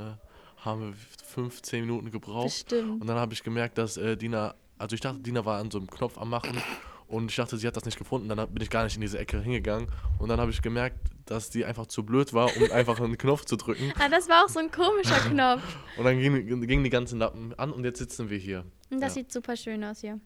Haben 0.64 0.80
wir 0.88 0.94
15 1.24 1.82
Minuten 1.82 2.10
gebraucht. 2.10 2.46
Bestimmt. 2.68 3.00
Und 3.00 3.06
dann 3.06 3.16
habe 3.18 3.32
ich 3.32 3.42
gemerkt, 3.42 3.78
dass 3.78 3.96
äh, 3.96 4.16
Dina, 4.16 4.54
also 4.76 4.94
ich 4.94 5.00
dachte, 5.00 5.20
Dina 5.20 5.44
war 5.44 5.58
an 5.60 5.70
so 5.70 5.78
einem 5.78 5.86
Knopf 5.88 6.18
am 6.18 6.30
Machen 6.30 6.60
und 7.08 7.30
ich 7.30 7.36
dachte, 7.36 7.56
sie 7.56 7.66
hat 7.66 7.76
das 7.76 7.84
nicht 7.84 7.98
gefunden. 7.98 8.28
Dann 8.28 8.48
bin 8.52 8.62
ich 8.62 8.70
gar 8.70 8.84
nicht 8.84 8.96
in 8.96 9.00
diese 9.00 9.18
Ecke 9.18 9.40
hingegangen 9.40 9.88
und 10.18 10.28
dann 10.28 10.40
habe 10.40 10.50
ich 10.50 10.60
gemerkt, 10.60 10.98
dass 11.26 11.50
die 11.50 11.64
einfach 11.64 11.86
zu 11.86 12.04
blöd 12.04 12.32
war, 12.32 12.50
um 12.56 12.62
einfach 12.72 12.98
einen 13.00 13.16
Knopf 13.18 13.44
zu 13.44 13.56
drücken. 13.56 13.92
Ah, 14.00 14.08
das 14.08 14.28
war 14.28 14.44
auch 14.44 14.48
so 14.48 14.58
ein 14.58 14.70
komischer 14.70 15.14
Knopf. 15.30 15.62
Und 15.96 16.04
dann 16.04 16.18
gingen, 16.18 16.66
gingen 16.66 16.84
die 16.84 16.90
ganzen 16.90 17.18
Lappen 17.18 17.54
an 17.58 17.70
und 17.72 17.84
jetzt 17.84 17.98
sitzen 17.98 18.28
wir 18.30 18.38
hier. 18.38 18.64
Und 18.90 19.00
das 19.00 19.14
Ja. 19.14 19.22
sieht 19.22 19.32
super 19.32 19.56
schön 19.56 19.84
aus 19.84 20.00
hier. 20.00 20.18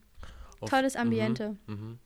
Auf- 0.61 0.71
Tolles 0.71 0.97
Ambiente. 0.97 1.57
Mhm, 1.67 1.75
mhm. 1.75 1.99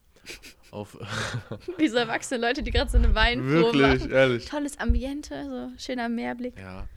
Auf, 0.72 0.96
Wie 1.78 1.86
so 1.88 1.98
erwachsene 1.98 2.40
Leute, 2.40 2.62
die 2.64 2.72
gerade 2.72 2.90
so 2.90 2.98
eine 2.98 3.14
Weinprobe 3.14 3.52
wirklich, 3.78 4.00
machen. 4.00 4.10
ehrlich. 4.10 4.44
Tolles 4.46 4.78
Ambiente, 4.80 5.44
so 5.48 5.78
schöner 5.80 6.08
Meerblick. 6.08 6.58
Ja, 6.58 6.88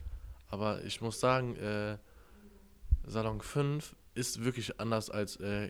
aber 0.49 0.83
ich 0.83 1.01
muss 1.01 1.19
sagen, 1.19 1.55
äh, 1.55 1.97
Salon 3.05 3.41
5 3.41 3.95
ist 4.15 4.43
wirklich 4.43 4.79
anders 4.79 5.09
als 5.09 5.37
äh, 5.37 5.69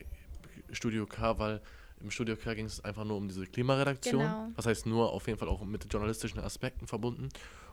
Studio 0.72 1.06
K, 1.06 1.38
weil 1.40 1.62
im 2.02 2.12
Studio 2.12 2.36
K 2.36 2.54
ging 2.54 2.66
es 2.66 2.84
einfach 2.84 3.04
nur 3.04 3.18
um 3.18 3.28
diese 3.28 3.46
Klimaredaktion. 3.46 4.22
Genau. 4.22 4.48
Was 4.56 4.66
heißt 4.66 4.86
nur 4.86 5.12
auf 5.12 5.28
jeden 5.28 5.38
Fall 5.40 5.50
auch 5.50 5.64
mit 5.64 5.92
journalistischen 5.92 6.40
Aspekten 6.40 6.88
verbunden. 6.88 7.30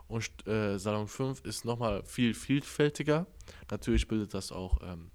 Und 0.09 0.47
äh, 0.47 0.79
Salon 0.79 1.09
5 1.09 1.45
ist 1.45 1.65
nochmal 1.65 2.03
viel 2.05 2.35
vielfältiger. 2.35 3.27
Natürlich 3.71 4.07
bildet 4.07 4.35
das 4.35 4.53
auch 4.53 4.79
ähm, 4.83 5.11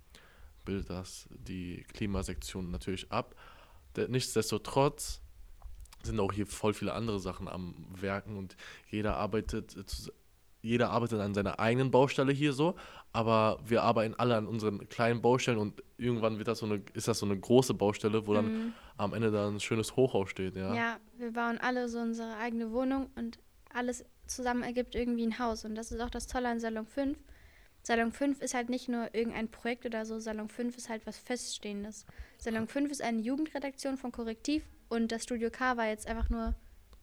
bildet 0.66 0.90
das 0.90 1.28
die 1.32 1.84
Klimasektion 1.94 2.72
natürlich 2.72 3.12
ab. 3.12 3.36
De- 3.96 4.08
Nichtsdestotrotz 4.10 5.22
sind 6.04 6.20
auch 6.20 6.34
hier 6.34 6.46
voll 6.48 6.74
viele 6.74 6.94
andere 6.94 7.20
Sachen 7.20 7.48
am 7.48 7.76
Werken 8.00 8.36
und 8.38 8.56
jeder 8.90 9.16
arbeitet 9.18 9.76
äh, 9.78 9.82
zus- 9.86 10.12
jeder 10.62 10.90
arbeitet 10.92 11.20
an 11.20 11.34
seiner 11.34 11.60
eigenen 11.60 11.92
Baustelle 11.92 12.32
hier 12.32 12.54
so, 12.54 12.76
aber 13.14 13.60
wir 13.66 13.84
arbeiten 13.84 14.14
alle 14.18 14.36
an 14.36 14.48
unseren 14.48 14.88
kleinen 14.90 15.22
Baustellen 15.22 15.58
und 15.58 15.84
irgendwann 15.98 16.38
wird 16.38 16.48
das 16.48 16.60
so 16.60 16.66
eine, 16.66 16.82
ist 16.94 17.08
das 17.08 17.20
so 17.20 17.26
eine 17.26 17.38
große 17.40 17.74
Baustelle, 17.74 18.26
wo 18.28 18.34
dann 18.34 18.46
Mhm. 18.46 18.74
am 18.98 19.14
Ende 19.14 19.32
dann 19.32 19.56
ein 19.56 19.60
schönes 19.60 19.96
Hochhaus 19.96 20.30
steht, 20.30 20.56
ja. 20.56 20.74
Ja, 20.74 21.00
wir 21.18 21.32
bauen 21.34 21.58
alle 21.60 21.90
so 21.90 22.00
unsere 22.00 22.38
eigene 22.38 22.72
Wohnung 22.72 23.10
und 23.16 23.40
alles 23.74 24.06
zusammen 24.28 24.64
ergibt 24.64 24.96
irgendwie 24.96 25.26
ein 25.26 25.40
Haus. 25.40 25.66
Und 25.66 25.76
das 25.76 25.92
ist 25.92 26.00
auch 26.00 26.10
das 26.10 26.28
Tolle 26.28 26.50
an 26.50 26.60
Salon 26.60 26.86
5. 26.86 27.18
Salon 27.84 28.12
5 28.12 28.42
ist 28.42 28.54
halt 28.54 28.70
nicht 28.70 28.88
nur 28.90 29.14
irgendein 29.16 29.50
Projekt 29.50 29.86
oder 29.86 30.06
so, 30.06 30.20
Salon 30.20 30.48
5 30.50 30.78
ist 30.78 30.88
halt 30.90 31.06
was 31.08 31.18
Feststehendes. 31.18 32.06
Salon 32.38 32.68
5 32.68 32.92
ist 32.92 33.02
eine 33.02 33.20
Jugendredaktion 33.22 33.98
von 33.98 34.12
Korrektiv 34.12 34.64
und 34.90 35.12
das 35.12 35.24
Studio 35.24 35.50
K 35.50 35.78
war 35.78 35.88
jetzt 35.88 36.08
einfach 36.08 36.30
nur 36.30 36.54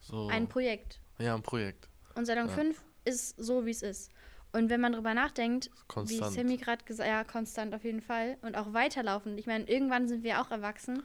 So, 0.00 0.28
ein 0.28 0.46
Projekt. 0.48 1.00
ja, 1.18 1.34
ein 1.34 1.42
Projekt. 1.42 1.88
Und 2.14 2.26
Salon 2.26 2.46
Ja. 2.46 2.54
5 2.54 2.80
ist 3.08 3.34
so, 3.38 3.66
wie 3.66 3.70
es 3.70 3.82
ist. 3.82 4.10
Und 4.52 4.70
wenn 4.70 4.80
man 4.80 4.92
drüber 4.92 5.12
nachdenkt, 5.14 5.70
Konstant. 5.88 6.32
wie 6.32 6.36
Sammy 6.36 6.56
gerade 6.56 6.84
gesagt 6.84 7.08
ja, 7.08 7.24
konstant 7.24 7.74
auf 7.74 7.84
jeden 7.84 8.00
Fall 8.00 8.38
und 8.42 8.56
auch 8.56 8.72
weiterlaufen. 8.72 9.36
Ich 9.36 9.46
meine, 9.46 9.64
irgendwann 9.68 10.08
sind 10.08 10.22
wir 10.22 10.40
auch 10.40 10.50
erwachsen. 10.50 11.02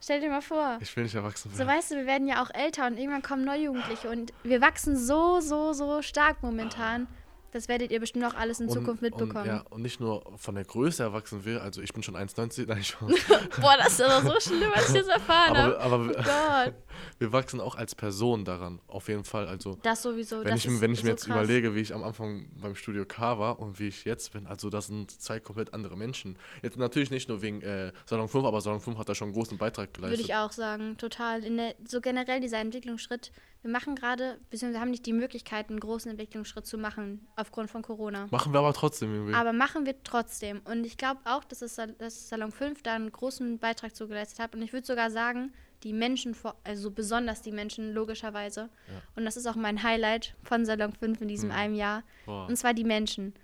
Stell 0.00 0.20
dir 0.20 0.28
mal 0.30 0.42
vor. 0.42 0.78
Ich 0.80 0.94
will 0.96 1.04
nicht 1.04 1.14
erwachsen 1.14 1.50
So 1.52 1.58
werden. 1.58 1.68
weißt 1.68 1.90
du, 1.90 1.96
wir 1.96 2.06
werden 2.06 2.28
ja 2.28 2.42
auch 2.44 2.50
älter 2.54 2.86
und 2.86 2.98
irgendwann 2.98 3.22
kommen 3.22 3.44
Neujugendliche 3.44 4.08
und 4.10 4.32
wir 4.44 4.60
wachsen 4.60 4.96
so, 4.96 5.40
so, 5.40 5.72
so 5.72 6.02
stark 6.02 6.42
momentan. 6.42 7.08
Das 7.56 7.68
werdet 7.68 7.90
ihr 7.90 8.00
bestimmt 8.00 8.22
auch 8.26 8.34
alles 8.34 8.60
in 8.60 8.68
Zukunft 8.68 9.00
mitbekommen. 9.00 9.44
Und, 9.44 9.46
ja, 9.46 9.64
und 9.70 9.80
nicht 9.80 9.98
nur 9.98 10.22
von 10.36 10.54
der 10.56 10.64
Größe 10.64 11.02
erwachsen 11.02 11.46
will, 11.46 11.58
also 11.58 11.80
ich 11.80 11.90
bin 11.94 12.02
schon 12.02 12.14
1,90, 12.14 12.66
nein, 12.66 12.80
ich 12.80 12.94
Boah, 13.60 13.76
das 13.78 13.94
ist 13.94 14.02
aber 14.02 14.34
so 14.34 14.38
schlimm, 14.40 14.70
als 14.74 14.90
ich 14.90 14.96
das 15.00 15.08
erfahren 15.08 15.56
aber, 15.56 15.78
habe. 15.78 15.80
aber 15.80 15.96
Oh 15.96 16.08
wir, 16.08 16.14
Gott. 16.16 16.74
wir 17.18 17.32
wachsen 17.32 17.60
auch 17.60 17.74
als 17.74 17.94
Person 17.94 18.44
daran, 18.44 18.78
auf 18.88 19.08
jeden 19.08 19.24
Fall. 19.24 19.48
Also 19.48 19.78
Das 19.82 20.02
sowieso. 20.02 20.44
wenn 20.44 20.50
das 20.50 20.66
ich, 20.66 20.66
ist 20.66 20.80
wenn 20.82 20.92
ich 20.92 21.02
mir 21.02 21.06
so 21.06 21.12
jetzt 21.12 21.24
krass. 21.24 21.34
überlege, 21.34 21.74
wie 21.74 21.80
ich 21.80 21.94
am 21.94 22.04
Anfang 22.04 22.50
beim 22.60 22.74
Studio 22.74 23.06
K 23.06 23.38
war 23.38 23.58
und 23.58 23.78
wie 23.78 23.88
ich 23.88 24.04
jetzt 24.04 24.34
bin, 24.34 24.46
also 24.46 24.68
das 24.68 24.88
sind 24.88 25.10
zwei 25.10 25.40
komplett 25.40 25.72
andere 25.72 25.96
Menschen. 25.96 26.36
Jetzt 26.62 26.76
natürlich 26.76 27.10
nicht 27.10 27.30
nur 27.30 27.40
wegen 27.40 27.62
äh, 27.62 27.90
Salon 28.04 28.28
5, 28.28 28.44
aber 28.44 28.60
Salon 28.60 28.80
5 28.80 28.98
hat 28.98 29.08
da 29.08 29.14
schon 29.14 29.28
einen 29.28 29.34
großen 29.34 29.56
Beitrag 29.56 29.94
geleistet. 29.94 30.18
Würde 30.18 30.30
ich 30.30 30.36
auch 30.36 30.52
sagen, 30.52 30.98
total. 30.98 31.42
In 31.42 31.56
der, 31.56 31.74
so 31.88 32.02
generell 32.02 32.40
dieser 32.40 32.58
Entwicklungsschritt. 32.58 33.32
Wir 33.66 33.72
machen 33.72 33.96
gerade, 33.96 34.38
beziehungsweise 34.48 34.74
wir 34.74 34.80
haben 34.80 34.92
nicht 34.92 35.06
die 35.06 35.12
Möglichkeit, 35.12 35.70
einen 35.70 35.80
großen 35.80 36.08
Entwicklungsschritt 36.08 36.68
zu 36.68 36.78
machen 36.78 37.26
aufgrund 37.34 37.68
von 37.68 37.82
Corona. 37.82 38.28
Machen 38.30 38.52
wir 38.52 38.60
aber 38.60 38.72
trotzdem 38.72 39.12
irgendwie. 39.12 39.34
Aber 39.34 39.52
machen 39.52 39.84
wir 39.84 40.00
trotzdem. 40.04 40.60
Und 40.66 40.86
ich 40.86 40.96
glaube 40.96 41.18
auch, 41.24 41.42
dass, 41.42 41.62
es, 41.62 41.74
dass 41.74 42.28
Salon 42.28 42.52
5 42.52 42.84
da 42.84 42.94
einen 42.94 43.10
großen 43.10 43.58
Beitrag 43.58 43.96
zu 43.96 44.06
geleistet 44.06 44.38
hat. 44.38 44.54
Und 44.54 44.62
ich 44.62 44.72
würde 44.72 44.86
sogar 44.86 45.10
sagen, 45.10 45.52
die 45.82 45.92
Menschen, 45.92 46.36
vor, 46.36 46.54
also 46.62 46.92
besonders 46.92 47.42
die 47.42 47.50
Menschen, 47.50 47.92
logischerweise. 47.92 48.68
Und 49.16 49.24
das 49.24 49.36
ist 49.36 49.48
auch 49.48 49.56
mein 49.56 49.82
Highlight 49.82 50.36
von 50.44 50.64
Salon 50.64 50.92
5 50.92 51.22
in 51.22 51.26
diesem 51.26 51.50
einem 51.50 51.74
Jahr. 51.74 52.04
Boah. 52.24 52.46
Und 52.46 52.56
zwar 52.56 52.72
die 52.72 52.84
Menschen. 52.84 53.34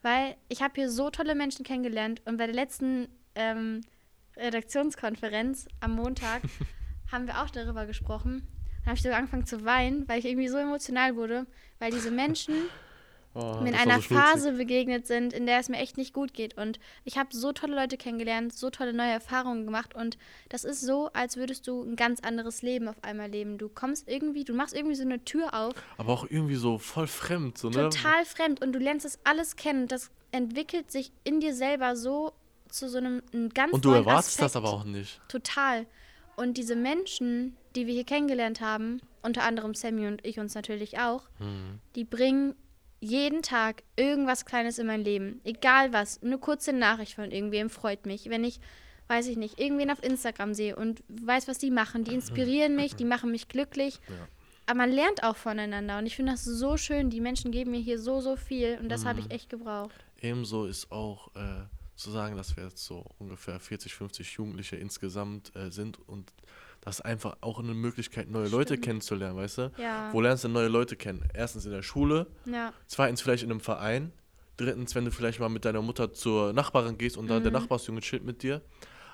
Weil 0.00 0.36
ich 0.48 0.62
habe 0.62 0.74
hier 0.76 0.88
so 0.88 1.10
tolle 1.10 1.34
Menschen 1.34 1.64
kennengelernt. 1.64 2.22
Und 2.24 2.36
bei 2.36 2.46
der 2.46 2.54
letzten 2.54 3.08
ähm, 3.34 3.80
Redaktionskonferenz 4.36 5.66
am 5.80 5.96
Montag 5.96 6.42
haben 7.10 7.26
wir 7.26 7.42
auch 7.42 7.50
darüber 7.50 7.84
gesprochen. 7.86 8.46
Dann 8.86 8.92
habe 8.92 8.96
ich 8.98 9.02
sogar 9.02 9.18
angefangen 9.18 9.46
zu 9.46 9.64
weinen, 9.64 10.08
weil 10.08 10.20
ich 10.20 10.26
irgendwie 10.26 10.46
so 10.46 10.58
emotional 10.58 11.16
wurde, 11.16 11.46
weil 11.80 11.90
diese 11.90 12.12
Menschen 12.12 12.54
Oh, 13.38 13.60
mir 13.60 13.68
in 13.68 13.72
das 13.74 13.82
einer 13.82 14.00
so. 14.00 14.14
Phase 14.14 14.52
begegnet 14.52 15.06
sind, 15.06 15.34
in 15.34 15.44
der 15.44 15.58
es 15.58 15.68
mir 15.68 15.76
echt 15.76 15.98
nicht 15.98 16.14
gut 16.14 16.32
geht. 16.32 16.56
Und 16.56 16.78
ich 17.04 17.18
habe 17.18 17.28
so 17.36 17.52
tolle 17.52 17.74
Leute 17.74 17.98
kennengelernt, 17.98 18.54
so 18.54 18.70
tolle 18.70 18.94
neue 18.94 19.10
Erfahrungen 19.10 19.66
gemacht. 19.66 19.94
Und 19.94 20.16
das 20.48 20.64
ist 20.64 20.80
so, 20.80 21.10
als 21.12 21.36
würdest 21.36 21.66
du 21.66 21.82
ein 21.82 21.96
ganz 21.96 22.20
anderes 22.20 22.62
Leben 22.62 22.88
auf 22.88 22.96
einmal 23.02 23.28
leben. 23.28 23.58
Du 23.58 23.68
kommst 23.68 24.08
irgendwie, 24.08 24.44
du 24.44 24.54
machst 24.54 24.74
irgendwie 24.74 24.94
so 24.94 25.02
eine 25.02 25.22
Tür 25.22 25.52
auf, 25.52 25.74
Aber 25.98 26.14
auch 26.14 26.24
irgendwie 26.30 26.54
so 26.54 26.78
voll 26.78 27.06
fremd, 27.06 27.58
so, 27.58 27.68
ne? 27.68 27.90
total 27.90 28.24
fremd. 28.24 28.62
Und 28.62 28.72
du 28.72 28.78
lernst 28.78 29.04
das 29.04 29.18
alles 29.24 29.56
kennen. 29.56 29.86
Das 29.86 30.10
entwickelt 30.32 30.90
sich 30.90 31.12
in 31.24 31.40
dir 31.40 31.54
selber 31.54 31.94
so 31.94 32.32
zu 32.70 32.88
so 32.88 32.96
einem 32.96 33.20
einen 33.34 33.50
ganz 33.50 33.74
Und 33.74 33.84
du 33.84 33.90
erwartest 33.90 34.38
das 34.38 34.56
Aspekt. 34.56 34.64
aber 34.64 34.72
auch 34.74 34.84
nicht. 34.84 35.20
Total. 35.28 35.84
Und 36.36 36.56
diese 36.56 36.74
Menschen, 36.76 37.54
die 37.76 37.86
wir 37.86 37.94
hier 37.94 38.04
kennengelernt 38.04 38.60
haben, 38.60 39.00
unter 39.22 39.42
anderem 39.44 39.74
Sammy 39.74 40.06
und 40.06 40.24
ich 40.26 40.38
uns 40.38 40.54
natürlich 40.54 40.98
auch, 40.98 41.28
Hm. 41.38 41.78
die 41.94 42.04
bringen 42.04 42.54
jeden 43.00 43.42
Tag 43.42 43.82
irgendwas 43.96 44.44
Kleines 44.46 44.78
in 44.78 44.86
mein 44.86 45.04
Leben. 45.04 45.40
Egal 45.44 45.92
was. 45.92 46.22
Eine 46.22 46.38
kurze 46.38 46.72
Nachricht 46.72 47.14
von 47.14 47.30
irgendwem 47.30 47.68
freut 47.70 48.06
mich. 48.06 48.30
Wenn 48.30 48.42
ich, 48.42 48.58
weiß 49.08 49.28
ich 49.28 49.36
nicht, 49.36 49.60
irgendwen 49.60 49.90
auf 49.90 50.02
Instagram 50.02 50.54
sehe 50.54 50.74
und 50.76 51.04
weiß, 51.08 51.46
was 51.46 51.58
die 51.58 51.70
machen. 51.70 52.04
Die 52.04 52.14
inspirieren 52.14 52.74
mich, 52.74 52.96
die 52.96 53.04
machen 53.04 53.30
mich 53.30 53.48
glücklich. 53.48 54.00
Ja. 54.08 54.26
Aber 54.68 54.78
man 54.78 54.90
lernt 54.90 55.22
auch 55.22 55.36
voneinander. 55.36 55.98
Und 55.98 56.06
ich 56.06 56.16
finde 56.16 56.32
das 56.32 56.42
so 56.44 56.76
schön. 56.76 57.08
Die 57.08 57.20
Menschen 57.20 57.52
geben 57.52 57.70
mir 57.70 57.78
hier 57.78 58.00
so, 58.00 58.20
so 58.20 58.34
viel. 58.34 58.78
Und 58.80 58.88
das 58.88 59.04
habe 59.04 59.20
Mhm. 59.20 59.26
ich 59.28 59.32
echt 59.32 59.48
gebraucht. 59.48 59.94
Ebenso 60.20 60.64
ist 60.66 60.90
auch 60.90 61.28
äh, 61.36 61.66
zu 61.94 62.10
sagen, 62.10 62.36
dass 62.36 62.56
wir 62.56 62.64
jetzt 62.64 62.84
so 62.84 63.04
ungefähr 63.20 63.60
40, 63.60 63.94
50 63.94 64.32
Jugendliche 64.32 64.74
insgesamt 64.74 65.54
äh, 65.54 65.70
sind 65.70 66.00
und 66.08 66.32
das 66.86 67.00
ist 67.00 67.04
einfach 67.04 67.36
auch 67.40 67.58
eine 67.58 67.74
Möglichkeit, 67.74 68.30
neue 68.30 68.46
Leute 68.48 68.74
Stimmt. 68.74 68.84
kennenzulernen, 68.84 69.36
weißt 69.36 69.58
du? 69.58 69.72
Ja. 69.76 70.08
Wo 70.12 70.20
lernst 70.20 70.44
du 70.44 70.48
neue 70.48 70.68
Leute 70.68 70.94
kennen? 70.96 71.28
Erstens 71.34 71.66
in 71.66 71.72
der 71.72 71.82
Schule, 71.82 72.28
Ja. 72.46 72.72
zweitens 72.86 73.20
vielleicht 73.20 73.42
in 73.42 73.50
einem 73.50 73.60
Verein, 73.60 74.12
drittens, 74.56 74.94
wenn 74.94 75.04
du 75.04 75.10
vielleicht 75.10 75.40
mal 75.40 75.48
mit 75.48 75.64
deiner 75.64 75.82
Mutter 75.82 76.12
zur 76.12 76.52
Nachbarin 76.52 76.96
gehst 76.96 77.16
und 77.16 77.26
da 77.28 77.40
der 77.40 77.50
Mhm. 77.50 77.58
Nachbarsjunge 77.58 78.00
chillt 78.00 78.24
mit 78.24 78.42
dir. 78.44 78.62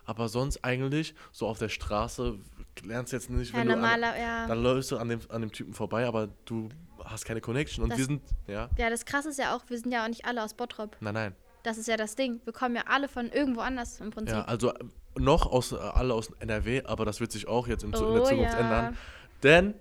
Aber 0.05 0.29
sonst 0.29 0.63
eigentlich, 0.65 1.15
so 1.33 1.47
auf 1.47 1.59
der 1.59 1.71
Straße, 1.71 2.39
lernst 2.85 3.13
du 3.13 3.17
jetzt 3.17 3.31
nicht, 3.31 3.53
Ja, 3.53 3.61
wenn 3.61 3.69
du 3.69 3.73
an, 3.75 3.81
normaler, 3.81 4.19
ja. 4.19 4.47
dann 4.47 4.63
läufst 4.63 4.91
du 4.93 4.99
an 4.99 5.09
dem, 5.09 5.21
an 5.31 5.41
dem 5.41 5.51
Typen 5.53 5.73
vorbei, 5.73 6.07
aber 6.07 6.29
du 6.45 6.69
hast 7.05 7.25
keine 7.25 7.41
Connection. 7.41 7.83
Und 7.85 7.91
Das- 7.91 7.99
wir 7.99 8.05
sind, 8.05 8.23
ja, 8.47 8.69
Ja, 8.77 8.91
das 8.91 9.05
Krasse 9.07 9.31
ist 9.31 9.39
ja 9.39 9.57
auch, 9.57 9.63
wir 9.69 9.79
sind 9.79 9.91
ja 9.93 10.05
auch 10.05 10.09
nicht 10.09 10.25
alle 10.27 10.43
aus 10.45 10.53
Bottrop. 10.55 10.97
nein, 11.01 11.15
nein. 11.15 11.35
Das 11.63 11.79
ist 11.79 11.87
ja 11.89 11.97
das 11.97 12.17
Ding. 12.17 12.41
Wir 12.45 12.53
kommen 12.53 12.75
ja 12.77 12.83
alle 12.87 13.07
von 13.09 13.31
irgendwo 13.31 13.61
anders 13.61 14.01
im 14.01 14.11
Prinzip. 14.11 14.35
Ja, 14.35 14.45
also 14.45 14.73
noch 15.19 15.47
aus, 15.47 15.73
äh, 15.73 15.77
alle 15.77 16.15
aus 16.15 16.31
NRW, 16.41 16.83
aber 16.85 17.05
das 17.05 17.21
wird 17.21 17.33
sich 17.33 17.47
auch 17.49 17.67
jetzt 17.69 17.85
in, 17.85 17.93
Zu- 17.95 18.05
in 18.07 18.13
der 18.15 18.23
Oh, 18.23 18.27
Zukunft 18.27 18.55
ja. 18.55 18.59
ändern. 18.61 18.97
Denn 19.43 19.75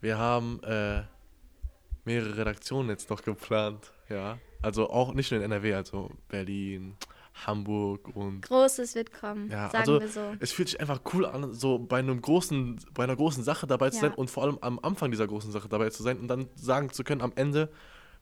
wir 0.00 0.18
haben 0.18 0.62
äh, 0.62 1.02
mehrere 2.04 2.36
Redaktionen 2.36 2.90
jetzt 2.90 3.10
noch 3.10 3.22
geplant. 3.22 3.92
Ja, 4.08 4.38
also 4.62 4.90
auch 4.90 5.14
nicht 5.14 5.30
nur 5.30 5.40
in 5.40 5.44
NRW, 5.50 5.74
also 5.74 6.10
Berlin, 6.28 6.96
Hamburg 7.46 8.14
und 8.14 8.42
Großes 8.42 8.94
wird 8.94 9.12
kommen, 9.12 9.50
ja, 9.50 9.68
sagen 9.70 9.76
also 9.80 10.00
wir 10.00 10.08
so. 10.08 10.20
es 10.40 10.52
fühlt 10.52 10.68
sich 10.68 10.78
einfach 10.80 11.00
cool 11.12 11.26
an, 11.26 11.52
so 11.52 11.78
bei 11.78 11.98
einem 11.98 12.20
großen, 12.20 12.80
bei 12.92 13.04
einer 13.04 13.16
großen 13.16 13.42
Sache 13.42 13.66
dabei 13.66 13.90
zu 13.90 13.96
Ja. 13.96 14.02
sein 14.02 14.14
und 14.14 14.30
vor 14.30 14.44
allem 14.44 14.58
am 14.60 14.78
Anfang 14.82 15.10
dieser 15.10 15.26
großen 15.26 15.50
Sache 15.50 15.68
dabei 15.68 15.90
zu 15.90 16.02
sein 16.02 16.18
und 16.20 16.28
dann 16.28 16.48
sagen 16.54 16.90
zu 16.92 17.02
können 17.02 17.22
am 17.22 17.32
Ende, 17.34 17.70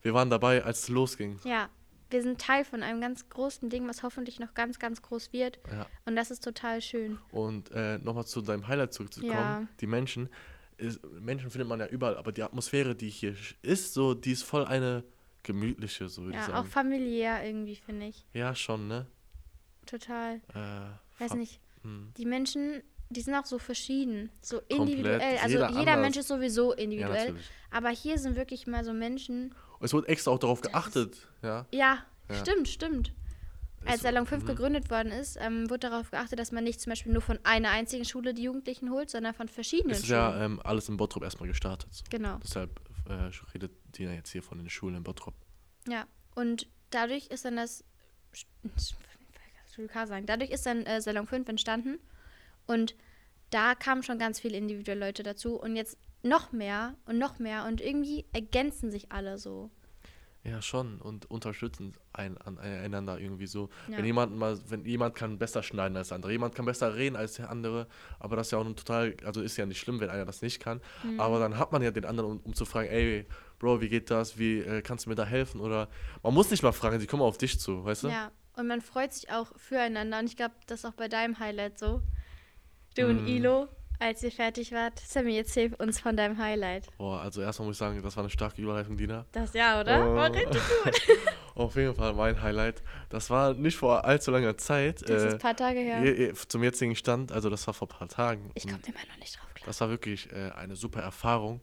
wir 0.03 0.15
waren 0.15 0.31
dabei, 0.31 0.65
als 0.65 0.85
es 0.85 0.89
losging. 0.89 1.39
Ja, 1.45 1.69
wir 2.13 2.23
sind 2.23 2.41
Teil 2.41 2.65
von 2.65 2.83
einem 2.83 3.01
ganz 3.01 3.29
großen 3.29 3.69
Ding, 3.71 3.89
was 3.89 4.03
hoffentlich 4.03 4.39
noch 4.39 4.55
ganz, 4.55 4.79
ganz 4.79 5.03
groß 5.03 5.33
wird. 5.33 5.59
Ja. 5.71 5.87
Und 6.05 6.15
das 6.17 6.31
ist 6.31 6.45
total 6.45 6.81
schön. 6.83 7.19
Und 7.33 7.71
äh, 7.73 7.99
nochmal 7.99 8.27
zu 8.27 8.41
deinem 8.43 8.69
Highlight 8.69 8.93
zurückzukommen, 8.93 9.33
Ja. 9.33 9.67
die 9.81 9.87
Menschen, 9.87 10.29
ist, 10.79 11.01
Menschen 11.21 11.51
findet 11.51 11.69
man 11.69 11.81
ja 11.81 11.87
überall, 11.87 12.17
aber 12.17 12.33
die 12.33 12.43
Atmosphäre, 12.43 12.95
die 12.95 13.09
hier 13.09 13.35
ist, 13.63 13.95
so, 13.95 14.15
die 14.15 14.33
ist 14.33 14.43
voll 14.43 14.65
eine 14.65 15.05
gemütliche, 15.43 16.09
so 16.09 16.23
würde 16.23 16.33
ich 16.33 16.37
Ja, 16.47 16.49
auch 16.53 16.57
sagen. 16.59 16.69
familiär 16.69 17.45
irgendwie, 17.45 17.77
finde 17.77 18.07
ich. 18.07 18.25
Ja, 18.33 18.55
schon, 18.55 18.89
ne? 18.89 19.07
Total. 19.87 20.37
Äh, 20.55 21.21
Weiß 21.23 21.35
nicht. 21.35 21.61
hm. 21.83 22.13
Die 22.17 22.25
Menschen, 22.27 22.83
die 23.11 23.21
sind 23.21 23.35
auch 23.35 23.47
so 23.47 23.59
verschieden, 23.59 24.31
so 24.41 24.57
Komplett. 24.59 24.79
individuell. 24.81 25.39
Also 25.43 25.57
Jeder 25.59 25.71
jeder. 25.81 25.97
Mensch 25.99 26.17
ist 26.17 26.29
sowieso 26.29 26.73
Ja, 26.73 26.79
individuell. 26.79 27.27
natürlich. 27.27 27.51
aber 27.71 27.89
hier 27.91 28.19
sind 28.19 28.37
wirklich 28.37 28.67
mal 28.67 28.85
so 28.85 28.93
Menschen. 28.93 29.55
Es 29.83 29.93
wurde 29.93 30.09
extra 30.09 30.31
auch 30.31 30.39
darauf 30.39 30.61
geachtet, 30.61 31.29
ja. 31.43 31.67
Ja, 31.73 31.99
Ja. 32.29 32.35
stimmt, 32.35 32.69
stimmt. 32.69 33.13
Als 33.85 34.03
Salon 34.03 34.27
5 34.27 34.45
mhm. 34.45 34.47
gegründet 34.47 34.91
worden 34.91 35.11
ist, 35.11 35.37
ähm, 35.41 35.69
wurde 35.69 35.89
darauf 35.91 36.11
geachtet, 36.13 36.39
dass 36.39 36.53
man 36.53 36.63
nicht 36.63 36.81
zum 36.81 36.91
Beispiel 36.93 37.13
nur 37.13 37.21
von 37.23 37.39
einer 37.43 37.71
einzigen 37.71 38.05
Schule 38.05 38.33
die 38.33 38.45
Jugendlichen 38.45 38.91
holt, 38.91 39.11
sondern 39.11 39.35
von 39.35 39.49
verschiedenen 39.49 39.91
Es 39.91 39.99
ist 40.01 40.07
Schulen. 40.07 40.21
ja 40.21 40.45
ähm, 40.45 40.61
alles 40.63 40.89
in 40.89 40.97
Bottrop 40.97 41.25
erstmal 41.25 41.49
gestartet. 41.49 41.93
So. 41.93 42.05
genau. 42.09 42.39
Deshalb 42.45 42.81
äh, 43.09 43.31
redet 43.53 43.73
Dina 43.99 44.13
jetzt 44.13 44.31
hier 44.31 44.43
von 44.43 44.59
den 44.59 44.71
Schulen 44.71 44.95
in 44.97 45.03
Bottrop. 45.03 45.35
Ja, 45.89 46.07
und 46.37 46.69
dadurch 46.91 47.27
ist 47.27 47.45
dann 47.45 47.57
das 47.57 47.85
K 49.89 50.07
sagen, 50.07 50.27
dadurch 50.27 50.51
ist 50.51 50.65
dann 50.65 50.87
äh, 50.87 51.01
Salon 51.01 51.27
5 51.27 51.49
entstanden 51.49 51.99
und 52.67 52.95
da 53.51 53.75
kamen 53.75 54.03
schon 54.03 54.19
ganz 54.19 54.39
viele 54.41 54.57
individuelle 54.57 55.07
Leute 55.07 55.23
dazu 55.25 55.57
und 55.61 55.75
jetzt 55.77 55.99
noch 56.23 56.53
mehr 56.53 56.95
und 57.07 57.19
noch 57.19 57.39
mehr 57.39 57.67
und 57.67 57.81
irgendwie 57.81 58.25
ergänzen 58.33 58.91
sich 58.91 59.11
alle 59.13 59.39
so. 59.39 59.71
Ja, 60.45 60.61
schon. 60.61 61.01
Und 61.01 61.31
unterstützen 61.31 61.93
ein, 62.13 62.37
an, 62.39 62.59
einander 62.59 63.21
irgendwie 63.21 63.47
so. 63.47 63.69
Ja. 63.89 63.99
Wenn 63.99 64.05
jemand 64.05 64.37
mal, 64.37 64.59
wenn 64.69 64.85
jemand 64.85 65.15
kann 65.15 65.39
besser 65.39 65.63
schneiden 65.63 65.97
als 65.97 66.09
der 66.09 66.17
andere, 66.17 66.33
jemand 66.33 66.57
kann 66.57 66.65
besser 66.65 66.97
reden 66.97 67.15
als 67.15 67.35
der 67.35 67.49
andere, 67.49 67.87
aber 68.19 68.35
das 68.35 68.49
ist 68.49 68.51
ja 68.51 68.59
auch 68.59 68.67
ein 68.67 68.75
total, 68.75 69.17
also 69.25 69.41
ist 69.41 69.57
ja 69.57 69.67
nicht 69.67 69.79
schlimm, 69.79 70.01
wenn 70.01 70.11
einer 70.11 70.25
das 70.25 70.43
nicht 70.43 70.59
kann. 70.59 70.81
Mhm. 71.05 71.21
Aber 71.21 71.39
dann 71.39 71.59
hat 71.59 71.71
man 71.71 71.81
ja 71.81 71.93
den 71.93 72.05
anderen, 72.05 72.33
um, 72.33 72.41
um 72.41 72.55
zu 72.55 72.65
fragen, 72.65 72.89
ey, 72.89 73.27
Bro, 73.61 73.81
wie 73.81 73.89
geht 73.89 74.11
das? 74.11 74.37
Wie 74.37 74.59
äh, 74.59 74.83
kannst 74.83 75.07
du 75.07 75.11
mir 75.11 75.15
da 75.15 75.25
helfen? 75.25 75.61
Oder 75.61 75.89
man 76.25 76.35
muss 76.35 76.51
nicht 76.51 76.65
mal 76.65 76.73
fragen, 76.73 76.99
die 76.99 77.07
kommen 77.07 77.23
auf 77.23 77.39
dich 77.39 77.61
zu, 77.61 77.85
weißt 77.85 78.03
du? 78.05 78.09
Ja, 78.09 78.33
und 78.57 78.67
man 78.67 78.81
freut 78.81 79.13
sich 79.13 79.31
auch 79.31 79.57
füreinander 79.57 80.19
und 80.19 80.25
ich 80.25 80.37
glaube, 80.37 80.55
das 80.67 80.81
ist 80.81 80.85
auch 80.85 80.95
bei 80.95 81.07
deinem 81.07 81.39
Highlight 81.39 81.79
so. 81.79 82.03
Du 82.97 83.07
und 83.07 83.23
Mhm. 83.23 83.29
Ilo, 83.29 83.69
Als 84.03 84.21
ihr 84.25 84.33
fertig 84.33 84.73
wart, 84.73 84.99
Sammy, 84.99 85.37
erzähl 85.37 85.73
uns 85.75 86.01
von 86.01 86.17
deinem 86.17 86.37
Highlight. 86.37 86.89
Boah, 86.99 87.21
also 87.21 87.41
erstmal 87.41 87.69
muss 87.69 87.77
ich 87.77 87.79
sagen, 87.79 88.03
das 88.03 88.17
war 88.17 88.25
eine 88.25 88.31
starke 88.31 88.61
Überleitung, 88.61 88.97
Dina. 88.97 89.27
Das 89.31 89.55
ja, 89.55 89.81
oder? 89.81 90.11
Oh. 90.11 90.17
War 90.17 90.35
richtig 90.35 90.61
gut. 90.85 91.01
Auf 91.55 91.77
jeden 91.77 91.95
Fall 91.95 92.13
mein 92.13 92.43
Highlight. 92.43 92.83
Das 93.11 93.31
war 93.31 93.55
nicht 93.55 93.77
vor 93.77 94.05
allzu 94.05 94.33
langer 94.33 94.57
Zeit. 94.59 95.03
Das 95.03 95.23
äh, 95.23 95.29
ist 95.29 95.35
ein 95.35 95.39
paar 95.39 95.55
Tage 95.55 95.79
her. 95.79 96.35
zum 96.35 96.65
jetzigen 96.65 96.97
Stand, 96.97 97.31
also 97.31 97.49
das 97.49 97.65
war 97.69 97.75
vor 97.75 97.87
ein 97.87 97.97
paar 97.97 98.09
Tagen. 98.09 98.51
Ich 98.55 98.65
komme 98.65 98.81
immer 98.85 98.99
noch 99.09 99.19
nicht 99.21 99.39
drauf 99.39 99.55
klar. 99.55 99.67
Das 99.67 99.81
war 99.81 99.89
wirklich 99.89 100.33
äh, 100.33 100.51
eine 100.51 100.75
super 100.75 101.01
Erfahrung 101.01 101.63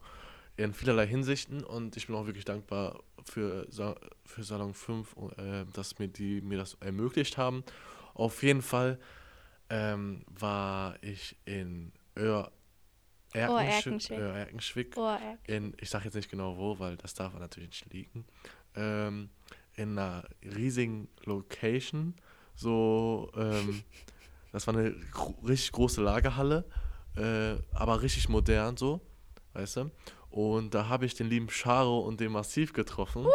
in 0.55 0.73
vielerlei 0.73 1.07
Hinsichten 1.07 1.61
und 1.65 1.97
ich 1.97 2.07
bin 2.07 2.15
auch 2.15 2.25
wirklich 2.25 2.45
dankbar 2.45 3.03
für, 3.25 3.67
Sa 3.69 3.97
für 4.23 4.43
Salon 4.43 4.73
5, 4.73 5.15
äh, 5.35 5.65
dass 5.73 5.99
mir 5.99 6.07
die 6.07 6.39
mir 6.39 6.57
das 6.57 6.77
ermöglicht 6.79 7.37
haben. 7.37 7.65
Auf 8.13 8.43
jeden 8.43 8.61
Fall 8.61 8.97
ähm, 9.69 10.23
war 10.29 10.95
ich 11.01 11.35
in 11.43 11.91
Öhr 12.19 12.51
Erkenschwick. 13.33 14.11
Erkenschwick, 14.11 14.19
äh, 14.19 14.39
Erkenschwick 14.39 14.97
Oh, 14.97 15.15
ey. 15.47 15.55
in, 15.55 15.75
ich 15.79 15.89
sage 15.89 16.05
jetzt 16.05 16.15
nicht 16.15 16.29
genau 16.31 16.57
wo, 16.57 16.79
weil 16.79 16.97
das 16.97 17.13
darf 17.13 17.33
natürlich 17.37 17.69
nicht 17.69 17.93
liegen, 17.93 18.25
ähm, 18.75 19.29
in 19.75 19.97
einer 19.97 20.23
riesigen 20.43 21.07
Location, 21.25 22.15
so, 22.55 23.31
ähm, 23.35 23.83
das 24.51 24.65
war 24.67 24.75
eine 24.75 24.91
gro 25.11 25.35
richtig 25.47 25.71
große 25.73 26.01
Lagerhalle, 26.01 26.65
äh, 27.15 27.55
aber 27.73 28.01
richtig 28.01 28.29
modern 28.29 28.77
so, 28.77 28.99
weißt 29.53 29.77
du, 29.77 29.91
und 30.31 30.73
da 30.73 30.87
habe 30.87 31.05
ich 31.05 31.13
den 31.13 31.29
lieben 31.29 31.47
Charo 31.47 31.99
und 31.99 32.19
den 32.19 32.31
Massiv 32.31 32.73
getroffen. 32.73 33.27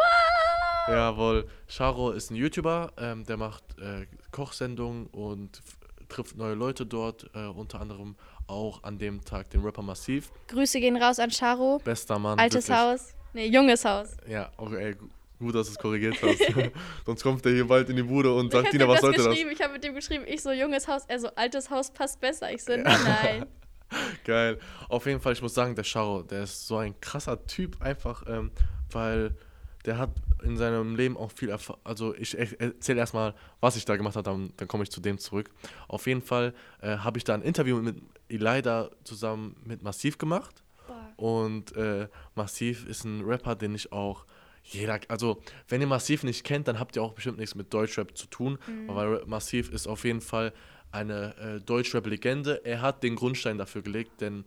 Jawohl, 0.87 1.49
Charo 1.67 2.11
ist 2.11 2.31
ein 2.31 2.37
YouTuber, 2.37 2.93
ähm, 2.99 3.25
der 3.25 3.37
macht 3.37 3.79
äh, 3.79 4.07
Kochsendungen 4.33 5.07
und 5.07 5.63
trifft 6.09 6.37
neue 6.37 6.55
Leute 6.55 6.85
dort, 6.85 7.31
äh, 7.35 7.47
unter 7.47 7.81
anderem 7.81 8.17
auch 8.47 8.83
an 8.83 8.99
dem 8.99 9.25
Tag 9.25 9.51
den 9.51 9.63
Rapper 9.63 9.83
Massiv. 9.83 10.31
Grüße 10.49 10.81
gehen 10.81 10.97
raus 10.97 11.19
an 11.19 11.31
Charo. 11.31 11.81
Bester 11.85 12.19
Mann. 12.19 12.39
Altes 12.39 12.69
wirklich. 12.69 12.79
Haus. 12.85 13.15
Nee, 13.33 13.47
junges 13.49 13.85
Haus. 13.85 14.17
Ja, 14.29 14.51
okay, 14.57 14.95
gu- 14.95 15.09
gut, 15.39 15.55
dass 15.55 15.67
du 15.67 15.73
es 15.73 15.79
korrigiert 15.79 16.17
hast. 16.23 16.41
Sonst 17.07 17.23
kommt 17.23 17.45
der 17.45 17.53
hier 17.53 17.67
bald 17.67 17.89
in 17.91 17.97
die 17.97 18.03
Bude 18.03 18.33
und 18.33 18.53
sagt, 18.53 18.73
ihm 18.73 18.87
was 18.89 19.01
sollte 19.01 19.23
das? 19.23 19.37
Ich 19.37 19.61
habe 19.63 19.73
mit 19.75 19.83
dem 19.85 19.95
geschrieben, 19.95 20.25
ich 20.27 20.43
so 20.43 20.53
junges 20.53 20.87
Haus, 20.89 21.03
er 21.09 21.19
so 21.19 21.29
altes 21.35 21.71
Haus 21.71 21.91
passt 21.91 22.21
besser. 22.21 22.53
Ich 22.53 22.63
so, 22.63 22.77
nein, 22.77 22.85
nein. 23.05 23.47
Geil. 24.25 24.59
Auf 24.89 25.07
jeden 25.07 25.21
Fall, 25.21 25.33
ich 25.35 25.43
muss 25.43 25.55
sagen, 25.55 25.75
der 25.75 25.85
Charo, 25.85 26.23
der 26.23 26.45
ist 26.45 26.67
so 26.67 26.77
ein 26.79 26.99
krasser 27.01 27.45
Typ 27.47 27.81
einfach, 27.83 28.25
ähm, 28.27 28.51
weil 28.91 29.37
der 29.85 29.99
hat 29.99 30.11
in 30.43 30.57
seinem 30.57 30.97
Leben 30.97 31.17
auch 31.17 31.31
viel 31.31 31.51
Erfahrung. 31.51 31.81
Also 31.85 32.15
ich 32.15 32.37
e- 32.39 32.57
erzähle 32.59 33.01
erstmal, 33.01 33.35
was 33.61 33.77
ich 33.77 33.85
da 33.85 33.97
gemacht 33.97 34.17
habe, 34.17 34.25
dann, 34.25 34.53
dann 34.57 34.67
komme 34.69 34.83
ich 34.83 34.91
zu 34.91 35.01
dem 35.01 35.19
zurück. 35.19 35.51
Auf 35.89 36.07
jeden 36.07 36.23
Fall 36.23 36.55
äh, 36.81 36.97
habe 36.99 37.19
ich 37.19 37.25
da 37.25 37.35
ein 37.35 37.43
Interview 37.43 37.77
mit 37.83 37.97
Elida 38.35 38.91
zusammen 39.05 39.57
mit 39.65 39.83
Massiv 39.83 40.19
gemacht. 40.19 40.63
Boah. 40.87 41.13
Und 41.17 41.77
äh, 41.77 42.09
Massiv 42.35 42.87
ist 42.87 43.05
ein 43.05 43.23
Rapper, 43.23 43.55
den 43.55 43.75
ich 43.75 43.93
auch 43.93 44.27
jeder, 44.65 44.99
also 45.09 45.43
wenn 45.69 45.81
ihr 45.81 45.87
Massiv 45.87 46.23
nicht 46.25 46.43
kennt, 46.43 46.69
dann 46.69 46.79
habt 46.79 46.97
ihr 46.97 47.03
auch 47.03 47.13
bestimmt 47.13 47.39
nichts 47.39 47.55
mit 47.55 47.73
Deutschrap 47.73 48.17
zu 48.17 48.27
tun, 48.27 48.59
weil 48.87 49.23
Massiv 49.27 49.71
ist 49.71 49.87
auf 49.87 50.05
jeden 50.05 50.23
Fall 50.23 50.55
eine 50.91 51.37
äh, 51.37 51.61
Deutschrap-Legende. 51.61 52.65
Er 52.65 52.81
hat 52.81 53.03
den 53.03 53.15
Grundstein 53.15 53.59
dafür 53.59 53.83
gelegt, 53.83 54.23
denn 54.23 54.45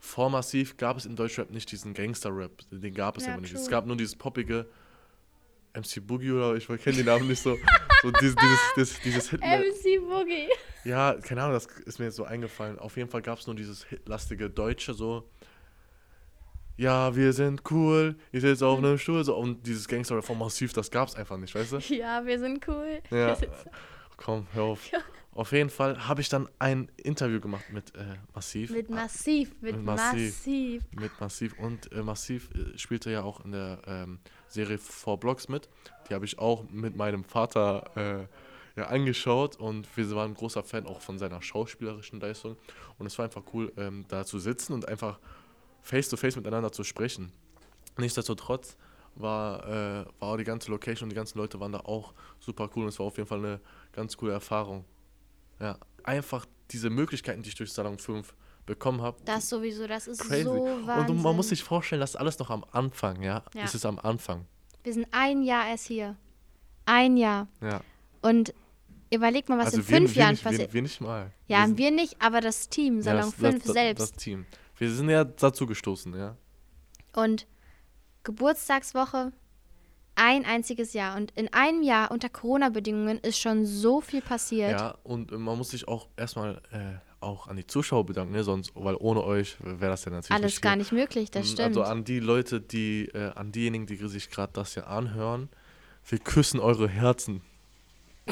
vor 0.00 0.30
Massiv 0.30 0.76
gab 0.78 0.96
es 0.96 1.06
in 1.06 1.14
Deutschrap 1.14 1.50
nicht 1.50 1.70
diesen 1.70 1.94
Gangster-Rap, 1.94 2.50
den 2.72 2.92
gab 2.92 3.16
es 3.16 3.26
Ja, 3.26 3.34
aber 3.34 3.42
nicht. 3.42 3.54
Es 3.54 3.68
gab 3.68 3.86
nur 3.86 3.96
dieses 3.96 4.16
poppige 4.16 4.66
MC 5.74 6.04
Boogie 6.04 6.32
oder 6.32 6.56
ich 6.56 6.66
kenne 6.66 6.96
den 6.96 7.06
Namen 7.06 7.28
nicht 7.28 7.40
so, 7.40 7.56
so 8.02 8.10
dieses, 8.10 8.34
dieses, 8.36 8.60
dieses, 8.76 9.00
dieses 9.00 9.32
MC 9.32 10.00
Boogie. 10.08 10.48
ja, 10.84 11.14
keine 11.22 11.42
Ahnung, 11.42 11.54
das 11.54 11.66
ist 11.86 11.98
mir 11.98 12.06
jetzt 12.06 12.16
so 12.16 12.24
eingefallen. 12.24 12.78
Auf 12.78 12.96
jeden 12.96 13.08
Fall 13.08 13.22
gab 13.22 13.38
es 13.38 13.46
nur 13.46 13.56
dieses 13.56 13.84
hitlastige 13.84 14.50
Deutsche, 14.50 14.94
so. 14.94 15.28
Ja, 16.76 17.14
wir 17.14 17.32
sind 17.32 17.62
cool, 17.70 18.16
ihr 18.32 18.40
sitzt 18.40 18.62
auf 18.62 18.78
einem 18.78 18.98
Stuhl, 18.98 19.22
so. 19.24 19.36
Und 19.36 19.66
dieses 19.66 19.86
Gangster 19.86 20.20
von 20.22 20.38
Massiv, 20.38 20.72
das 20.72 20.90
gab 20.90 21.08
es 21.08 21.14
einfach 21.14 21.36
nicht, 21.36 21.54
weißt 21.54 21.72
du? 21.72 21.78
Ja, 21.94 22.24
wir 22.24 22.38
sind 22.38 22.66
cool. 22.66 23.00
Ja. 23.10 23.36
Komm, 24.16 24.46
hör 24.52 24.64
auf. 24.64 24.80
Auf 25.34 25.52
jeden 25.52 25.70
Fall 25.70 26.06
habe 26.08 26.20
ich 26.20 26.28
dann 26.28 26.48
ein 26.58 26.90
Interview 26.96 27.40
gemacht 27.40 27.64
mit 27.72 27.94
äh, 27.94 28.04
Massiv. 28.34 28.70
Mit 28.70 28.90
Massiv, 28.90 29.50
mit 29.60 29.76
Mit 29.76 29.84
Massiv. 29.84 30.34
Massiv. 30.36 30.82
mit 30.92 31.20
Massiv. 31.20 31.58
Und 31.58 31.92
äh, 31.92 32.02
Massiv 32.02 32.50
äh, 32.54 32.76
spielte 32.78 33.10
ja 33.10 33.22
auch 33.22 33.42
in 33.44 33.52
der 33.52 33.80
ähm, 33.86 34.18
Serie 34.52 34.78
Four 34.78 35.18
Blocks 35.18 35.48
mit. 35.48 35.68
Die 36.08 36.14
habe 36.14 36.24
ich 36.24 36.38
auch 36.38 36.64
mit 36.70 36.96
meinem 36.96 37.24
Vater 37.24 37.90
äh, 37.96 38.80
ja, 38.80 38.86
angeschaut 38.86 39.56
und 39.56 39.88
wir 39.96 40.10
waren 40.12 40.34
großer 40.34 40.62
Fan 40.62 40.86
auch 40.86 41.00
von 41.00 41.18
seiner 41.18 41.42
schauspielerischen 41.42 42.20
Leistung. 42.20 42.56
Und 42.98 43.06
es 43.06 43.18
war 43.18 43.24
einfach 43.24 43.42
cool, 43.52 43.72
ähm, 43.76 44.04
da 44.08 44.24
zu 44.24 44.38
sitzen 44.38 44.72
und 44.72 44.88
einfach 44.88 45.18
face 45.82 46.08
to 46.08 46.16
face 46.16 46.36
miteinander 46.36 46.72
zu 46.72 46.84
sprechen. 46.84 47.32
Nichtsdestotrotz 47.98 48.76
war, 49.14 49.66
äh, 49.68 50.04
war 50.20 50.38
die 50.38 50.44
ganze 50.44 50.70
Location 50.70 51.06
und 51.06 51.10
die 51.10 51.16
ganzen 51.16 51.38
Leute 51.38 51.60
waren 51.60 51.72
da 51.72 51.80
auch 51.80 52.14
super 52.40 52.70
cool 52.74 52.84
und 52.84 52.88
es 52.88 52.98
war 52.98 53.06
auf 53.06 53.16
jeden 53.16 53.28
Fall 53.28 53.38
eine 53.38 53.60
ganz 53.92 54.16
coole 54.16 54.32
Erfahrung. 54.32 54.84
Ja, 55.60 55.78
einfach 56.02 56.46
diese 56.70 56.88
Möglichkeiten, 56.88 57.42
die 57.42 57.50
ich 57.50 57.54
durch 57.54 57.72
Salon 57.72 57.98
5 57.98 58.34
bekommen 58.66 59.02
habe, 59.02 59.18
Das 59.24 59.48
sowieso, 59.48 59.86
das 59.86 60.06
ist 60.06 60.20
crazy. 60.20 60.44
so 60.44 60.54
Wahnsinn. 60.86 61.16
und 61.16 61.22
man 61.22 61.34
muss 61.36 61.48
sich 61.48 61.62
vorstellen, 61.62 62.00
das 62.00 62.10
ist 62.10 62.16
alles 62.16 62.38
noch 62.38 62.50
am 62.50 62.64
Anfang, 62.72 63.20
ja? 63.22 63.42
Ja. 63.54 63.64
Es 63.64 63.74
ist 63.74 63.84
am 63.86 63.98
Anfang. 63.98 64.46
Wir 64.84 64.92
sind 64.92 65.06
ein 65.10 65.42
Jahr 65.42 65.68
erst 65.68 65.86
hier. 65.86 66.16
Ein 66.84 67.16
Jahr. 67.16 67.48
Ja. 67.60 67.80
Und 68.20 68.54
überleg 69.12 69.48
mal, 69.48 69.58
was 69.58 69.66
also 69.66 69.78
in 69.78 69.88
wir, 69.88 69.96
fünf 69.96 70.14
wir 70.14 70.22
Jahren 70.22 70.30
nicht, 70.32 70.44
wir, 70.44 70.50
passiert. 70.50 70.72
wir 70.74 70.82
nicht 70.82 71.00
mal. 71.00 71.32
Ja, 71.48 71.66
sind- 71.66 71.78
wir 71.78 71.90
nicht, 71.90 72.16
aber 72.22 72.40
das 72.40 72.68
Team, 72.68 72.96
ja, 72.98 73.02
Salon 73.02 73.20
das- 73.22 73.34
5 73.34 73.64
das, 73.64 73.72
selbst. 73.72 74.00
Das 74.00 74.12
Team. 74.12 74.46
Wir 74.78 74.90
sind 74.90 75.08
ja 75.10 75.24
dazu 75.24 75.66
gestoßen, 75.66 76.14
ja. 76.16 76.36
Und 77.14 77.46
Geburtstagswoche, 78.24 79.32
ein 80.14 80.44
einziges 80.44 80.92
Jahr. 80.92 81.16
Und 81.16 81.30
in 81.32 81.52
einem 81.52 81.82
Jahr 81.82 82.10
unter 82.10 82.28
Corona-Bedingungen 82.28 83.18
ist 83.18 83.38
schon 83.38 83.66
so 83.66 84.00
viel 84.00 84.22
passiert. 84.22 84.72
Ja, 84.72 84.98
und 85.02 85.30
man 85.32 85.58
muss 85.58 85.70
sich 85.70 85.88
auch 85.88 86.08
erstmal 86.16 86.60
äh, 86.70 86.94
auch 87.22 87.46
an 87.48 87.56
die 87.56 87.66
Zuschauer 87.66 88.04
bedanken, 88.06 88.32
ne? 88.32 88.44
Sonst, 88.44 88.72
weil 88.74 88.96
ohne 88.98 89.22
euch 89.24 89.56
wäre 89.60 89.90
das 89.92 90.04
ja 90.04 90.10
natürlich 90.12 90.30
Alles 90.34 90.52
nicht 90.52 90.62
gar 90.62 90.76
nicht 90.76 90.92
möglich, 90.92 91.30
das 91.30 91.46
Mm, 91.46 91.52
stimmt. 91.52 91.68
Also 91.68 91.82
an 91.82 92.04
die 92.04 92.20
Leute, 92.20 92.60
die, 92.60 93.06
äh, 93.14 93.32
an 93.34 93.52
diejenigen, 93.52 93.86
die 93.86 93.96
sich 94.08 94.30
gerade 94.30 94.52
das 94.52 94.74
hier 94.74 94.86
anhören, 94.88 95.48
wir 96.08 96.18
küssen 96.18 96.60
eure 96.60 96.88
Herzen. 96.88 97.42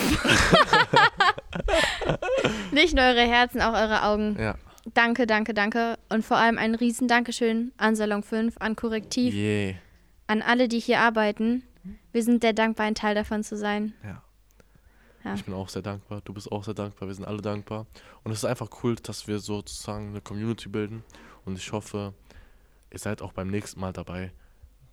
Nicht 2.72 2.94
nur 2.94 3.05
eure 3.05 3.22
Herzen, 3.26 3.61
auch 3.61 3.74
eure 3.74 4.05
Augen. 4.05 4.37
Ja. 4.38 4.55
Danke, 4.94 5.26
danke, 5.26 5.53
danke. 5.55 5.98
Und 6.09 6.24
vor 6.24 6.37
allem 6.37 6.59
ein 6.59 6.74
riesen 6.74 7.09
Dankeschön 7.09 7.72
an 7.76 7.96
Salon 7.96 8.22
5, 8.22 8.57
an 8.59 8.76
Korrektiv, 8.76 9.35
Yeah. 9.35 9.74
an 10.26 10.42
alle, 10.42 10.68
die 10.68 10.79
hier 10.81 11.00
arbeiten. 11.00 11.62
Wir 12.12 12.22
sind 12.22 12.42
sehr 12.42 12.53
dankbar, 12.53 12.87
ein 12.87 12.94
Teil 12.94 13.14
davon 13.14 13.42
zu 13.42 13.57
sein. 13.57 13.94
Ja. 14.05 14.22
Ja. 15.24 15.35
Ich 15.35 15.44
bin 15.44 15.54
auch 15.54 15.68
sehr 15.68 15.83
dankbar, 15.83 16.22
du 16.24 16.33
bist 16.33 16.50
auch 16.50 16.64
sehr 16.64 16.74
dankbar, 16.74 17.09
wir 17.09 17.14
sind 17.14 17.26
alle 17.26 17.42
dankbar. 17.42 17.87
Und 18.24 18.33
es 18.33 18.38
ist 18.38 18.44
einfach 18.44 18.68
cool, 18.83 18.96
dass 18.96 19.28
wir 19.28 19.38
sozusagen 19.38 20.11
eine 20.11 20.20
Community 20.20 20.68
bilden. 20.68 21.04
Und 21.44 21.59
ich 21.59 21.72
hoffe, 21.72 22.14
ihr 22.90 22.98
seid 22.98 23.22
auch 23.22 23.33
beim 23.33 23.48
nächsten 23.48 23.80
Mal 23.80 23.92
dabei, 23.92 24.33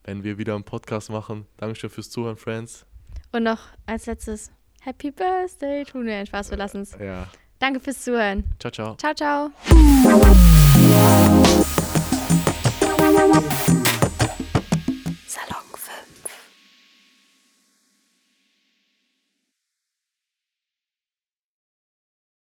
wenn 0.04 0.24
wir 0.24 0.38
wieder 0.38 0.56
einen 0.56 0.64
Podcast 0.64 1.10
machen. 1.10 1.46
Dankeschön 1.58 1.90
fürs 1.90 2.10
Zuhören, 2.10 2.38
Friends. 2.38 2.86
Und 3.32 3.44
noch 3.44 3.60
als 3.86 4.06
letztes, 4.06 4.52
Happy 4.82 5.12
Birthday 5.12 5.84
to 5.86 6.00
Nein, 6.00 6.26
Spaß, 6.26 6.50
wir 6.52 6.58
lassen 6.58 6.82
es. 6.82 6.98
Ja. 7.00 7.28
Danke 7.60 7.80
fürs 7.80 8.04
Zuhören. 8.04 8.44
Ciao, 8.60 8.72
ciao. 8.72 8.96
Ciao, 8.96 9.14
ciao. 9.14 9.52